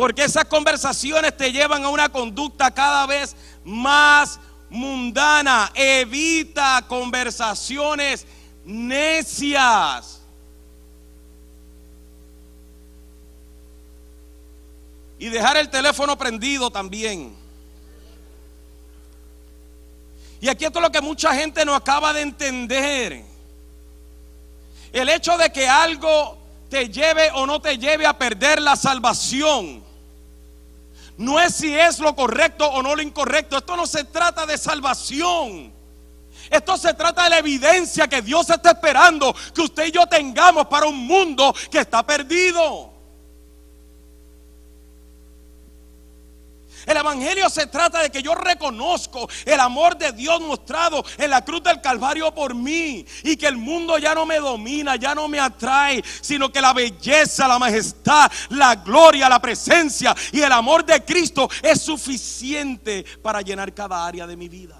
[0.00, 5.70] porque esas conversaciones te llevan a una conducta cada vez más mundana.
[5.74, 8.26] Evita conversaciones
[8.64, 10.22] necias.
[15.18, 17.36] Y dejar el teléfono prendido también.
[20.40, 23.24] Y aquí esto es lo que mucha gente no acaba de entender.
[24.92, 26.38] El hecho de que algo
[26.68, 29.90] te lleve o no te lleve a perder la salvación
[31.20, 33.58] no es si es lo correcto o no lo incorrecto.
[33.58, 35.70] Esto no se trata de salvación.
[36.48, 40.66] Esto se trata de la evidencia que Dios está esperando que usted y yo tengamos
[40.68, 42.90] para un mundo que está perdido.
[46.90, 51.44] El Evangelio se trata de que yo reconozco el amor de Dios mostrado en la
[51.44, 55.28] cruz del Calvario por mí y que el mundo ya no me domina, ya no
[55.28, 60.84] me atrae, sino que la belleza, la majestad, la gloria, la presencia y el amor
[60.84, 64.76] de Cristo es suficiente para llenar cada área de mi vida.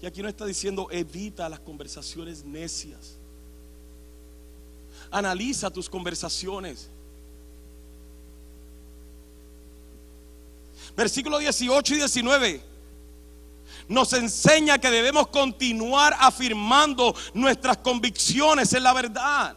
[0.00, 3.18] Y aquí no está diciendo evita las conversaciones necias.
[5.10, 6.88] Analiza tus conversaciones.
[10.96, 12.70] Versículo 18 y 19
[13.90, 19.56] nos enseña que debemos continuar afirmando nuestras convicciones en la verdad.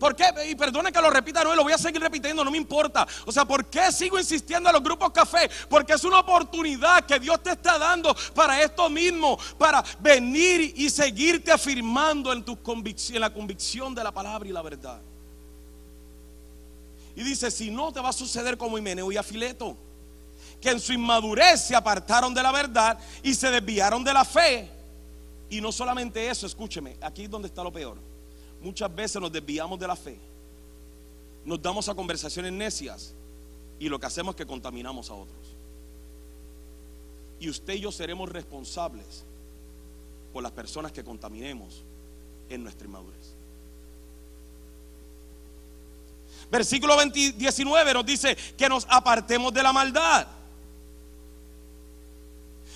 [0.00, 0.24] ¿Por qué?
[0.50, 3.06] Y perdone que lo repita, no, lo voy a seguir repitiendo, no me importa.
[3.24, 5.48] O sea, ¿por qué sigo insistiendo a los grupos café?
[5.68, 10.90] Porque es una oportunidad que Dios te está dando para esto mismo, para venir y
[10.90, 15.00] seguirte afirmando en, tu convicción, en la convicción de la palabra y la verdad.
[17.14, 19.76] Y dice, si no te va a suceder como Himeneo y Afileto,
[20.60, 24.70] que en su inmadurez se apartaron de la verdad y se desviaron de la fe.
[25.50, 27.98] Y no solamente eso, escúcheme, aquí es donde está lo peor
[28.62, 30.18] muchas veces nos desviamos de la fe,
[31.44, 33.14] nos damos a conversaciones necias
[33.78, 35.36] y lo que hacemos es que contaminamos a otros.
[37.40, 39.24] Y usted y yo seremos responsables
[40.32, 41.82] por las personas que contaminemos
[42.48, 43.34] en nuestra inmadurez.
[46.52, 50.26] Versículo 19 nos dice que nos apartemos de la maldad.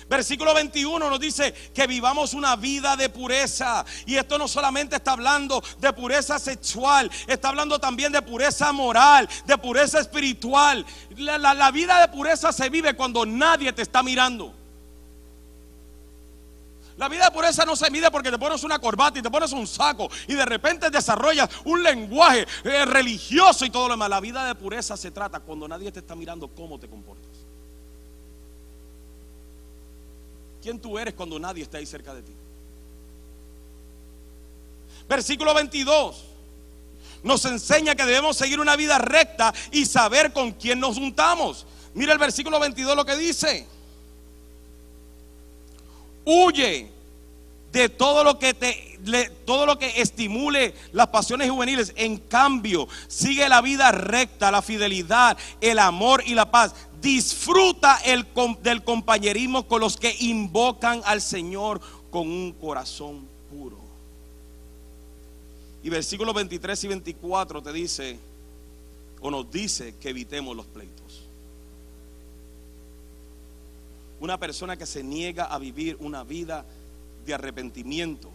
[0.09, 3.85] Versículo 21 nos dice que vivamos una vida de pureza.
[4.07, 9.29] Y esto no solamente está hablando de pureza sexual, está hablando también de pureza moral,
[9.45, 10.83] de pureza espiritual.
[11.15, 14.55] La, vida de pureza se vive cuando nadie te está mirando.
[16.97, 19.51] La vida de pureza no se mide porque te pones una corbata y te pones
[19.51, 24.09] un saco y de repente desarrollas un lenguaje eh, religioso y todo lo demás.
[24.09, 27.37] La vida de pureza se trata cuando nadie te está mirando cómo te comportas.
[30.67, 32.33] quién tú eres cuando nadie está ahí cerca de ti.
[35.07, 36.25] Versículo 22
[37.23, 41.65] nos enseña que debemos seguir una vida recta y saber con quién nos juntamos.
[41.93, 43.65] Mira el versículo 22 lo que dice.
[46.29, 46.91] Huye
[47.71, 48.87] de todo lo que te
[49.45, 51.93] todo lo que estimule las pasiones juveniles.
[51.95, 56.73] En cambio, sigue la vida recta, la fidelidad, el amor y la paz.
[57.01, 58.27] Disfruta el,
[58.61, 63.77] del compañerismo con los que invocan al Señor con un corazón puro.
[65.83, 68.19] Y versículos 23 y 24 te dice,
[69.21, 71.06] o nos dice que evitemos los pleitos.
[74.19, 76.65] Una persona que se niega a vivir una vida
[77.25, 78.29] de arrepentimiento.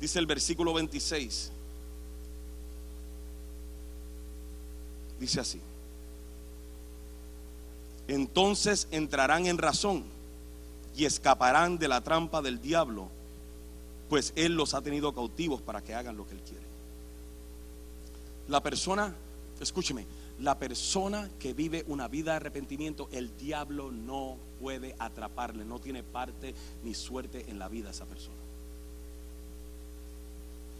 [0.00, 1.50] Dice el versículo 26.
[5.18, 5.60] Dice así
[8.08, 10.04] entonces entrarán en razón
[10.96, 13.08] y escaparán de la trampa del diablo,
[14.08, 16.64] pues Él los ha tenido cautivos para que hagan lo que Él quiere.
[18.48, 19.14] La persona,
[19.60, 20.04] escúcheme,
[20.40, 26.02] la persona que vive una vida de arrepentimiento, el diablo no puede atraparle, no tiene
[26.02, 28.36] parte ni suerte en la vida esa persona.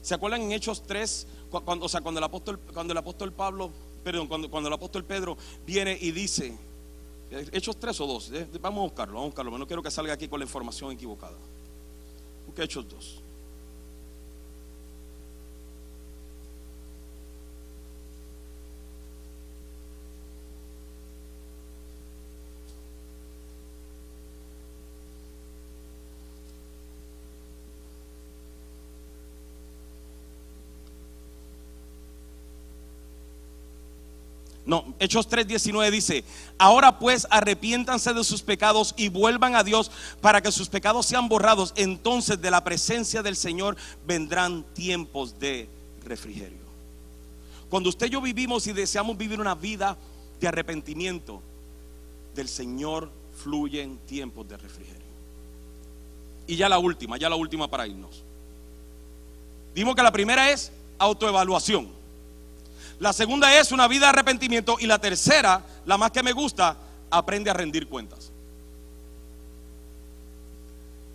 [0.03, 1.27] ¿Se acuerdan en Hechos 3?
[1.51, 3.71] Cuando, o sea, cuando el apóstol, cuando el apóstol Pablo,
[4.03, 6.57] perdón, cuando, el apóstol Pedro viene y dice,
[7.31, 8.31] Hechos tres o dos.
[8.33, 9.59] Eh, vamos a buscarlo, vamos a buscarlo.
[9.59, 11.37] No quiero que salga aquí con la información equivocada.
[12.47, 13.24] Busca Hechos dos.
[34.67, 36.25] No, Hechos 3:19 dice,
[36.59, 39.91] ahora pues arrepiéntanse de sus pecados y vuelvan a Dios
[40.21, 41.75] para que sus pecados sean borrados.
[41.77, 45.69] Entonces de la presencia del Señor vendrán tiempos de
[46.05, 46.65] refrigerio.
[47.69, 49.97] Cuando usted y yo vivimos y deseamos vivir una vida
[50.41, 51.43] de arrepentimiento,
[52.35, 53.11] del Señor
[53.43, 55.03] fluyen tiempos de refrigerio.
[56.47, 58.23] Y ya la última, ya la última para irnos.
[59.75, 61.89] Dimos que la primera es autoevaluación.
[62.99, 64.77] La segunda es una vida de arrepentimiento.
[64.81, 66.77] Y la tercera, la más que me gusta,
[67.11, 68.31] aprende a rendir cuentas.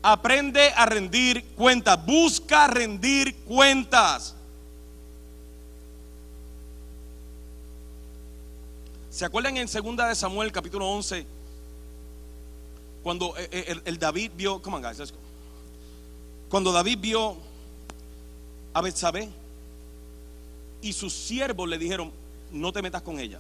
[0.01, 2.05] Aprende a rendir cuentas.
[2.05, 4.35] Busca rendir cuentas.
[9.09, 11.25] ¿Se acuerdan en segunda de Samuel capítulo 11?
[13.03, 15.17] Cuando eh, eh, el, David vio, come on guys, let's go.
[16.49, 17.37] Cuando David vio
[18.73, 19.29] a Betsabé
[20.81, 22.11] y sus siervos le dijeron,
[22.51, 23.39] no te metas con ella.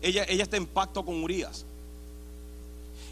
[0.00, 1.64] Ella, está en pacto con Urias.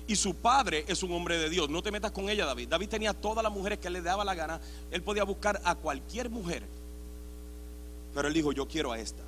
[0.07, 1.68] Y su padre es un hombre de Dios.
[1.68, 2.68] No te metas con ella, David.
[2.68, 4.61] David tenía todas las mujeres que le daba la gana.
[4.93, 6.62] Él podía buscar a cualquier mujer.
[8.14, 9.22] Pero él dijo, yo quiero a esta.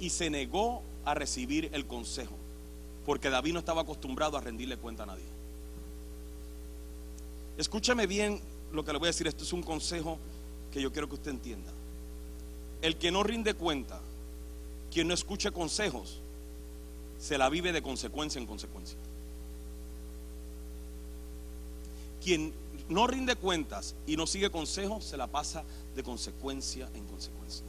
[0.00, 2.34] Y se negó a recibir el consejo.
[3.06, 5.24] Porque David no estaba acostumbrado a rendirle cuenta a nadie.
[7.56, 8.40] Escúchame bien
[8.72, 9.28] lo que le voy a decir.
[9.28, 10.18] Esto es un consejo
[10.72, 11.70] que yo quiero que usted entienda.
[12.82, 14.00] El que no rinde cuenta,
[14.92, 16.20] quien no escuche consejos,
[17.18, 18.96] se la vive de consecuencia en consecuencia.
[22.22, 22.52] Quien
[22.88, 25.64] no rinde cuentas y no sigue consejos, se la pasa
[25.94, 27.64] de consecuencia en consecuencia.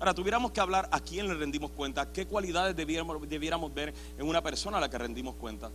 [0.00, 4.26] Ahora, tuviéramos que hablar a quién le rendimos cuenta, qué cualidades debiéramos, debiéramos ver en
[4.28, 5.70] una persona a la que rendimos cuenta.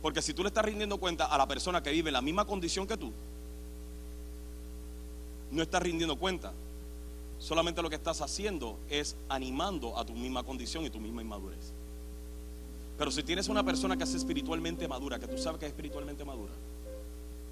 [0.00, 2.44] Porque si tú le estás rindiendo cuenta a la persona que vive en la misma
[2.44, 3.12] condición que tú,
[5.50, 6.52] no estás rindiendo cuenta.
[7.44, 11.74] Solamente lo que estás haciendo es animando a tu misma condición y tu misma inmadurez.
[12.96, 16.24] Pero si tienes una persona que es espiritualmente madura, que tú sabes que es espiritualmente
[16.24, 16.54] madura,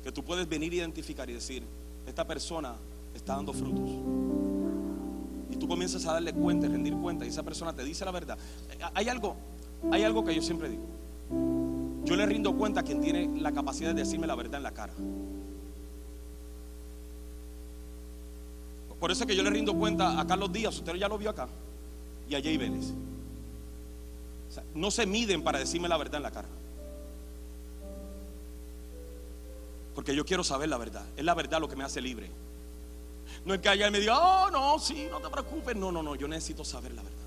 [0.03, 1.63] que tú puedes venir a identificar y decir,
[2.07, 2.75] esta persona
[3.15, 3.91] está dando frutos.
[5.51, 8.13] Y tú comienzas a darle cuenta y rendir cuenta y esa persona te dice la
[8.13, 8.39] verdad.
[8.95, 9.37] Hay algo,
[9.91, 10.85] hay algo que yo siempre digo.
[12.07, 14.73] Yo le rindo cuenta a quien tiene la capacidad de decirme la verdad en la
[14.73, 14.95] cara.
[19.03, 21.31] Por eso es que yo le rindo cuenta a Carlos Díaz, usted ya lo vio
[21.31, 21.49] acá,
[22.29, 22.93] y a Jay Vélez.
[24.77, 26.47] no se miden para decirme la verdad en la cara.
[29.97, 31.05] Porque yo quiero saber la verdad.
[31.17, 32.31] Es la verdad lo que me hace libre.
[33.45, 35.75] No es que allá me diga, oh, no, sí, no te preocupes.
[35.75, 37.19] No, no, no, yo necesito saber la verdad.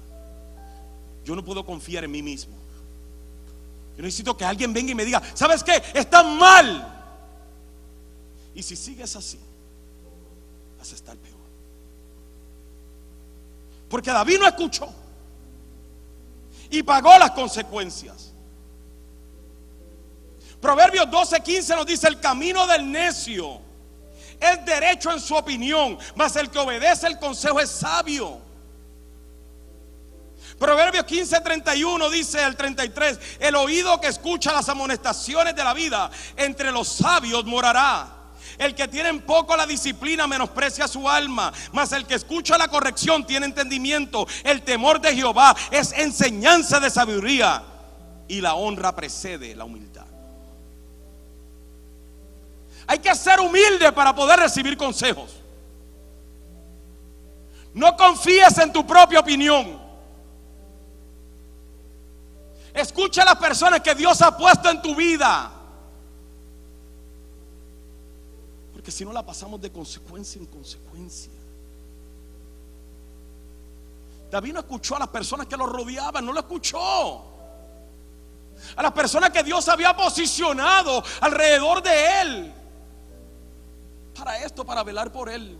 [1.25, 2.55] Yo no puedo confiar en mí mismo.
[3.97, 5.83] Yo necesito que alguien venga y me diga, ¿sabes qué?
[5.93, 6.87] Está mal.
[8.55, 9.39] Y si sigues así,
[10.79, 11.34] vas a estar peor.
[13.95, 14.93] Porque David no escuchó.
[16.69, 18.33] Y pagó las consecuencias.
[20.59, 23.61] Proverbios 12:15 nos dice, el camino del necio
[24.37, 28.41] es derecho en su opinión, mas el que obedece el consejo es sabio.
[30.59, 36.69] Proverbios 15:31 dice el 33, el oído que escucha las amonestaciones de la vida, entre
[36.73, 38.14] los sabios morará.
[38.57, 42.67] El que tiene en poco la disciplina menosprecia su alma, mas el que escucha la
[42.67, 44.27] corrección tiene entendimiento.
[44.43, 47.63] El temor de Jehová es enseñanza de sabiduría
[48.27, 50.05] y la honra precede la humildad.
[52.87, 55.31] Hay que ser humilde para poder recibir consejos.
[57.73, 59.81] No confíes en tu propia opinión.
[62.73, 65.51] Escucha a las personas que Dios ha puesto en tu vida.
[68.85, 71.31] Que si no la pasamos de consecuencia en consecuencia.
[74.29, 77.23] David no escuchó a las personas que lo rodeaban, no lo escuchó.
[78.75, 82.53] A las personas que Dios había posicionado alrededor de él.
[84.15, 85.57] Para esto, para velar por él.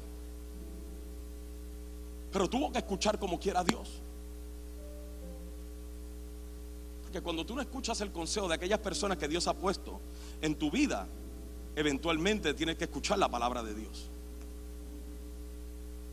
[2.32, 3.90] Pero tuvo que escuchar como quiera Dios.
[7.02, 10.00] Porque cuando tú no escuchas el consejo de aquellas personas que Dios ha puesto
[10.42, 11.08] en tu vida,
[11.76, 14.10] eventualmente tienes que escuchar la palabra de Dios.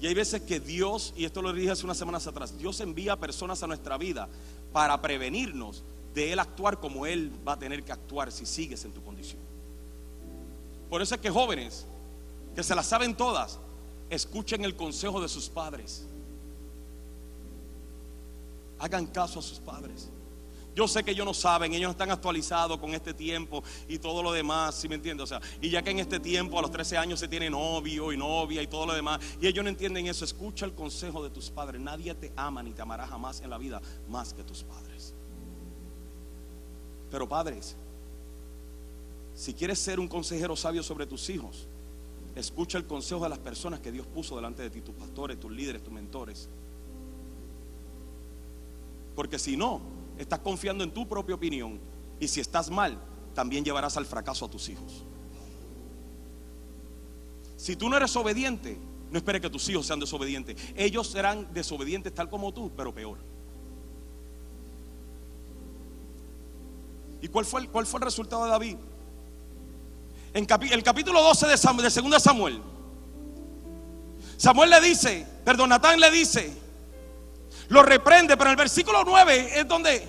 [0.01, 3.17] Y hay veces que Dios, y esto lo dije hace unas semanas atrás, Dios envía
[3.17, 4.29] personas a nuestra vida
[4.73, 8.93] para prevenirnos de Él actuar como Él va a tener que actuar si sigues en
[8.93, 9.41] tu condición.
[10.91, 11.87] Por eso es que jóvenes,
[12.55, 13.59] que se las saben todas,
[14.11, 16.05] escuchen el consejo de sus padres.
[18.79, 20.09] Hagan caso a sus padres.
[20.75, 24.23] Yo sé que ellos no saben, ellos no están actualizados con este tiempo y todo
[24.23, 25.25] lo demás, ¿sí me entiendes?
[25.25, 28.13] O sea, y ya que en este tiempo a los 13 años se tiene novio
[28.13, 31.31] y novia y todo lo demás, y ellos no entienden eso, escucha el consejo de
[31.31, 31.81] tus padres.
[31.81, 35.13] Nadie te ama ni te amará jamás en la vida más que tus padres.
[37.11, 37.77] Pero padres,
[39.35, 41.67] si quieres ser un consejero sabio sobre tus hijos,
[42.35, 45.53] escucha el consejo de las personas que Dios puso delante de ti, tus pastores, tus
[45.53, 46.49] líderes, tus mentores.
[49.15, 49.83] Porque si no,
[50.19, 51.81] estás confiando en tu propia opinión.
[52.21, 52.99] Y si estás mal,
[53.35, 55.05] también llevarás al fracaso a tus hijos.
[57.57, 58.79] Si tú no eres obediente,
[59.11, 60.57] no esperes que tus hijos sean desobedientes.
[60.75, 63.19] Ellos serán desobedientes tal como tú, pero peor.
[67.21, 68.77] ¿Y cuál fue el, cuál fue el resultado de David?
[70.35, 72.61] En el capítulo 12 de, Samuel, de 2 Samuel,
[74.39, 76.53] Samuel le dice, perdón, Natán le dice,
[77.73, 80.07] lo reprende, pero en el versículo 9 es donde,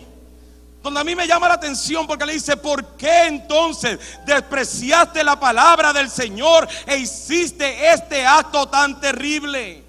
[0.81, 5.39] donde a mí me llama la atención porque le dice, ¿por qué entonces despreciaste la
[5.39, 9.81] palabra del Señor e hiciste este acto tan terrible?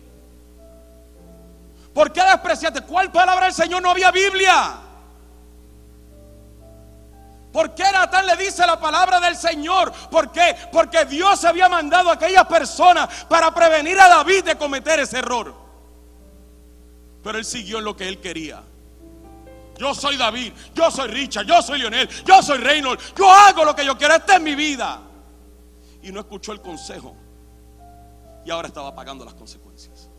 [1.93, 2.83] ¿Por qué despreciaste?
[2.83, 4.75] ¿Cuál palabra del Señor no había Biblia?
[7.53, 9.93] ¿Por qué Natán le dice la palabra del Señor?
[10.13, 10.57] ¿Por qué?
[10.71, 15.64] Porque Dios había mandado a aquellas personas para prevenir a David de cometer ese error.
[17.25, 18.63] Pero él siguió en lo que él quería.
[19.79, 23.75] Yo soy David, yo soy Richard, yo soy Lionel, yo soy Reynolds, yo hago lo
[23.75, 25.01] que yo quiero, esta es mi vida.
[26.03, 27.17] Y no escuchó el consejo.
[28.45, 30.11] Y ahora estaba pagando las consecuencias.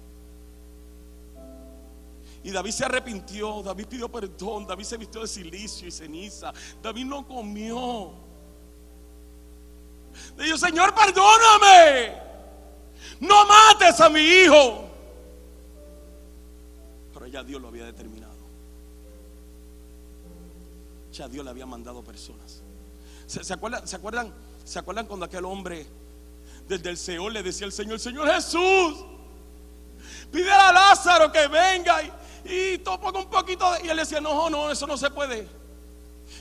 [2.43, 6.51] Y David se arrepintió, David pidió perdón, David se vistió de silicio y ceniza,
[6.81, 8.13] David no comió.
[10.37, 12.17] Le dijo, Señor, perdóname,
[13.19, 14.94] no mates a mi hijo.
[17.36, 18.33] Ya Dios lo había determinado.
[21.11, 22.61] Ya Dios le había mandado personas.
[23.27, 24.33] ¿Se, acuerdan, ¿se, acuerdan,
[24.63, 25.86] ¿Se acuerdan cuando aquel hombre
[26.65, 29.03] desde el Seol le decía al Señor, Señor Jesús,
[30.31, 32.11] pide a Lázaro que venga y,
[32.53, 35.45] y un poquito Y él decía, no, no, eso no se puede.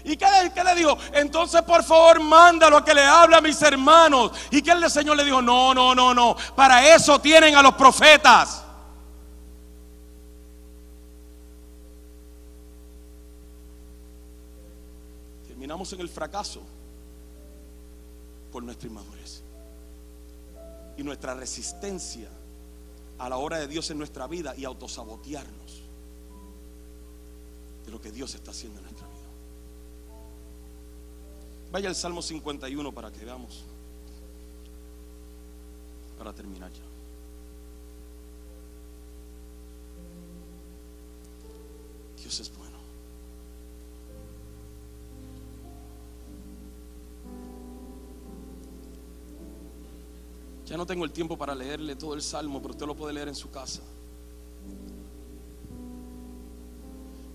[0.04, 0.28] ¿Y qué,
[0.64, 0.96] le dijo?
[1.12, 4.30] Entonces por favor mándalo a que le hable a mis hermanos.
[4.52, 5.42] ¿Y que el Señor le dijo?
[5.42, 6.36] No, no, no, no.
[6.54, 8.63] Para eso tienen a los profetas.
[15.64, 16.60] Terminamos en el fracaso
[18.52, 19.40] por nuestra inmadurez.
[20.98, 22.28] Y nuestra resistencia
[23.16, 25.80] a la hora de Dios en nuestra vida y autosabotearnos
[27.86, 29.16] de lo que Dios está haciendo en nuestra vida.
[31.72, 33.64] Vaya al Salmo 51 para que veamos.
[36.18, 36.82] Para terminar ya.
[42.22, 42.63] Dios es bueno.
[50.66, 53.28] Ya no tengo el tiempo para leerle todo el salmo, pero usted lo puede leer
[53.28, 53.82] en su casa.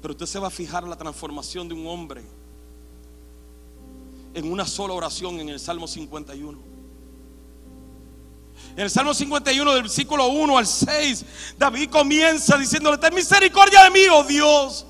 [0.01, 2.23] Pero usted se va a fijar la transformación de un hombre
[4.34, 6.57] en una sola oración en el Salmo 51.
[8.75, 11.25] En el Salmo 51 del versículo 1 al 6,
[11.57, 14.86] David comienza diciéndole, ten misericordia de mí, oh Dios.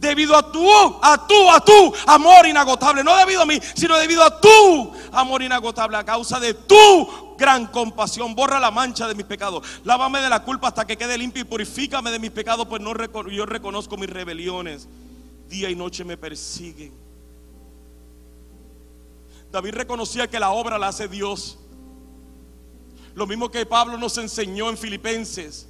[0.00, 0.66] Debido a tu,
[1.02, 3.04] a tu, a tu amor inagotable.
[3.04, 5.98] No debido a mí, sino debido a tu amor inagotable.
[5.98, 8.34] A causa de tu gran compasión.
[8.34, 9.62] Borra la mancha de mis pecados.
[9.84, 12.94] Lávame de la culpa hasta que quede limpio y purifícame de mis pecados, pues no
[13.30, 14.88] yo reconozco mis rebeliones.
[15.48, 16.92] Día y noche me persiguen.
[19.52, 21.58] David reconocía que la obra la hace Dios.
[23.14, 25.66] Lo mismo que Pablo nos enseñó en Filipenses.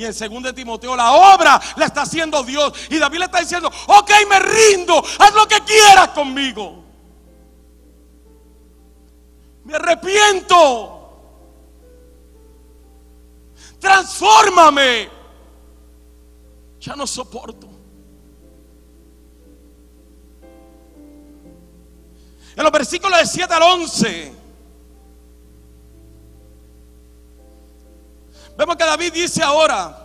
[0.00, 2.72] Y en 2 Timoteo la obra la está haciendo Dios.
[2.88, 6.82] Y David le está diciendo, ok, me rindo, haz lo que quieras conmigo.
[9.62, 10.96] Me arrepiento.
[13.78, 15.10] Transfórmame.
[16.80, 17.68] Ya no soporto.
[22.56, 24.39] En los versículos de 7 al 11.
[28.60, 29.96] Vemos que David dice ahora,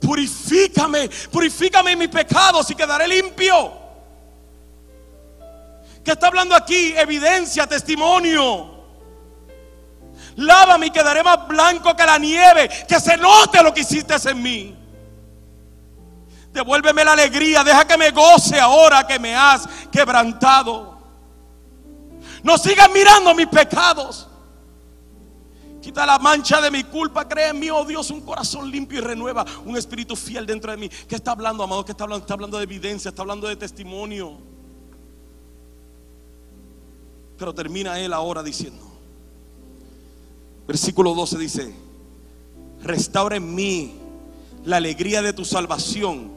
[0.00, 3.72] purifícame, purifícame mis pecados y quedaré limpio.
[6.04, 6.94] ¿Qué está hablando aquí?
[6.96, 8.74] Evidencia, testimonio.
[10.34, 12.68] Lávame y quedaré más blanco que la nieve.
[12.88, 14.76] Que se note lo que hiciste en mí.
[16.50, 17.62] Devuélveme la alegría.
[17.62, 20.98] Deja que me goce ahora que me has quebrantado.
[22.42, 24.28] No sigas mirando mis pecados.
[25.86, 27.28] Quita la mancha de mi culpa.
[27.28, 29.46] Cree en mí, oh Dios, un corazón limpio y renueva.
[29.64, 30.88] Un espíritu fiel dentro de mí.
[30.88, 31.84] ¿Qué está hablando, amado?
[31.84, 32.24] ¿Qué está hablando?
[32.24, 33.10] Está hablando de evidencia.
[33.10, 34.36] Está hablando de testimonio.
[37.38, 38.82] Pero termina él ahora diciendo,
[40.66, 41.74] versículo 12 dice,
[42.82, 43.94] restaura en mí
[44.64, 46.32] la alegría de tu salvación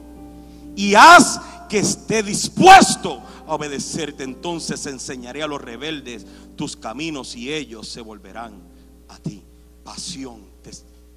[0.76, 4.22] y haz que esté dispuesto a obedecerte.
[4.22, 6.24] Entonces enseñaré a los rebeldes
[6.54, 8.69] tus caminos y ellos se volverán
[9.10, 9.42] a ti.
[9.84, 10.40] Pasión,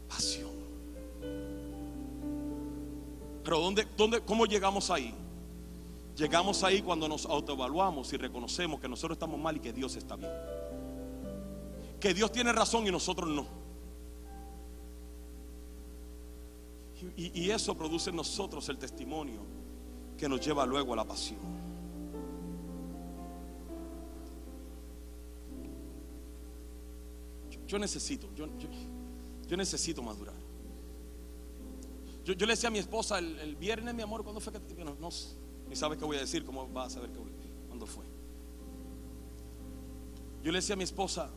[0.10, 0.52] pasión.
[3.44, 5.14] Pero ¿dónde, dónde, ¿cómo llegamos ahí?
[6.16, 10.16] Llegamos ahí cuando nos autoevaluamos y reconocemos que nosotros estamos mal y que Dios está
[10.16, 10.32] bien.
[12.00, 13.64] Que Dios tiene razón y nosotros no.
[17.18, 19.42] Y, eso produce en nosotros el testimonio
[20.18, 21.40] que nos lleva luego a la pasión.
[27.74, 28.46] Yo, necesito, yo,
[29.48, 30.36] yo, necesito madurar.
[32.24, 35.10] Yo, le decía a mi esposa el, viernes, mi amor, ¿cuándo fue que no, no
[35.72, 37.20] y sabes qué voy a decir, cómo vas a saber qué,
[37.68, 38.06] cuándo fue.
[40.44, 41.32] Yo le decía a mi esposa,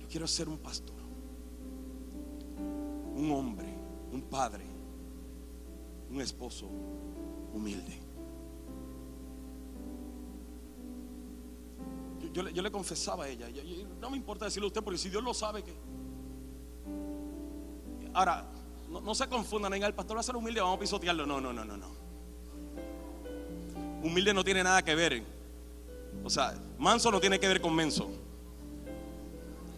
[0.00, 0.96] yo quiero ser un pastor.
[3.14, 3.68] un hombre,
[4.10, 4.64] un padre,
[6.10, 6.66] un esposo
[7.52, 8.01] humilde.
[12.32, 13.48] Yo, le, confesaba a ella,
[14.00, 15.74] no me importa decirle a usted porque si Dios lo sabe que...
[18.14, 18.46] Ahora,
[18.88, 21.26] no, se confundan, en el pastor va a ser humilde, vamos a pisotearlo.
[21.26, 21.86] No, no, no, no, no.
[24.02, 25.22] Humilde no tiene nada que ver.
[26.24, 28.10] O sea, manso no tiene que ver con menso.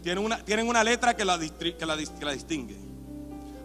[0.01, 2.77] Tienen una, tienen una letra que la, que, la, que la distingue.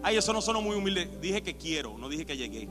[0.03, 1.09] Ay, eso no sonó muy humilde.
[1.21, 2.67] Dije que quiero, no dije que llegué.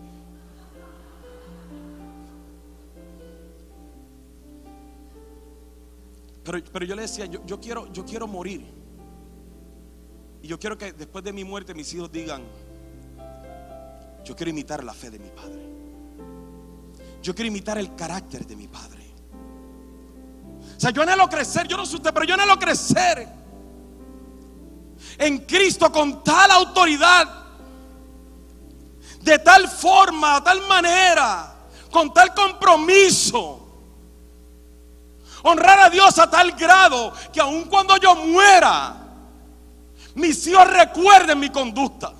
[6.45, 8.67] Pero, pero yo le decía, yo, yo, quiero, yo quiero morir.
[10.43, 12.43] Y yo quiero que después de mi muerte mis hijos digan,
[14.25, 15.69] yo quiero imitar la fe de mi padre.
[17.23, 19.01] Yo quiero imitar el carácter de mi padre.
[20.77, 23.29] O sea, yo anhelo crecer, yo no sé usted, pero yo anhelo crecer
[25.19, 27.29] en Cristo con tal autoridad,
[29.21, 31.55] de tal forma, de tal manera,
[31.91, 33.70] con tal compromiso.
[35.43, 38.97] Honrar a Dios a tal grado que aun cuando yo muera,
[40.15, 42.13] mis hijos recuerden mi conducta.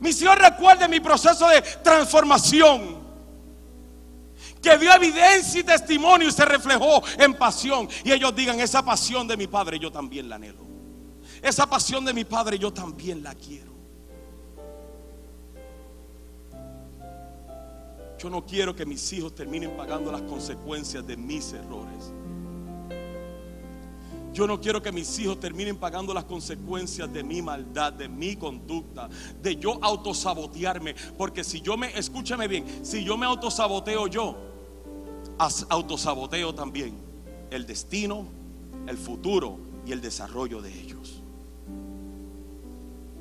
[0.00, 3.00] Mis hijos recuerden mi proceso de transformación.
[4.62, 7.88] Que dio evidencia y testimonio y se reflejó en pasión.
[8.04, 10.66] Y ellos digan, esa pasión de mi padre yo también la anhelo.
[11.42, 13.69] Esa pasión de mi padre yo también la quiero.
[18.20, 22.12] Yo no quiero que mis hijos terminen pagando las consecuencias de mis errores.
[24.34, 28.36] Yo no quiero que mis hijos terminen pagando las consecuencias de mi maldad, de mi
[28.36, 29.08] conducta,
[29.42, 30.94] de yo autosabotearme.
[31.16, 34.36] Porque si yo me, escúchame bien, si yo me autosaboteo yo,
[35.70, 36.98] autosaboteo también
[37.50, 38.26] el destino,
[38.86, 41.22] el futuro y el desarrollo de ellos.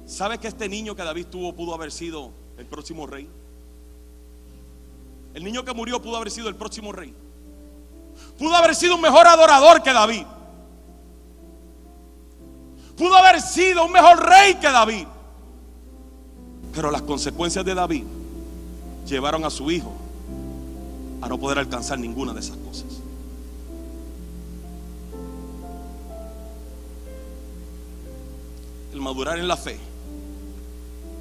[0.06, 3.30] ¿Sabe que este niño que David tuvo pudo haber sido el próximo rey?
[5.34, 7.14] El niño que murió pudo haber sido el próximo rey.
[8.38, 10.26] Pudo haber sido un mejor adorador que David.
[12.98, 15.06] Pudo haber sido un mejor rey que David.
[16.74, 18.04] Pero las consecuencias de David
[19.06, 19.92] llevaron a su hijo
[21.22, 22.86] a no poder alcanzar ninguna de esas cosas.
[28.94, 29.78] El madurar en la fe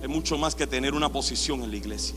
[0.02, 2.16] es mucho más que tener una posición en la iglesia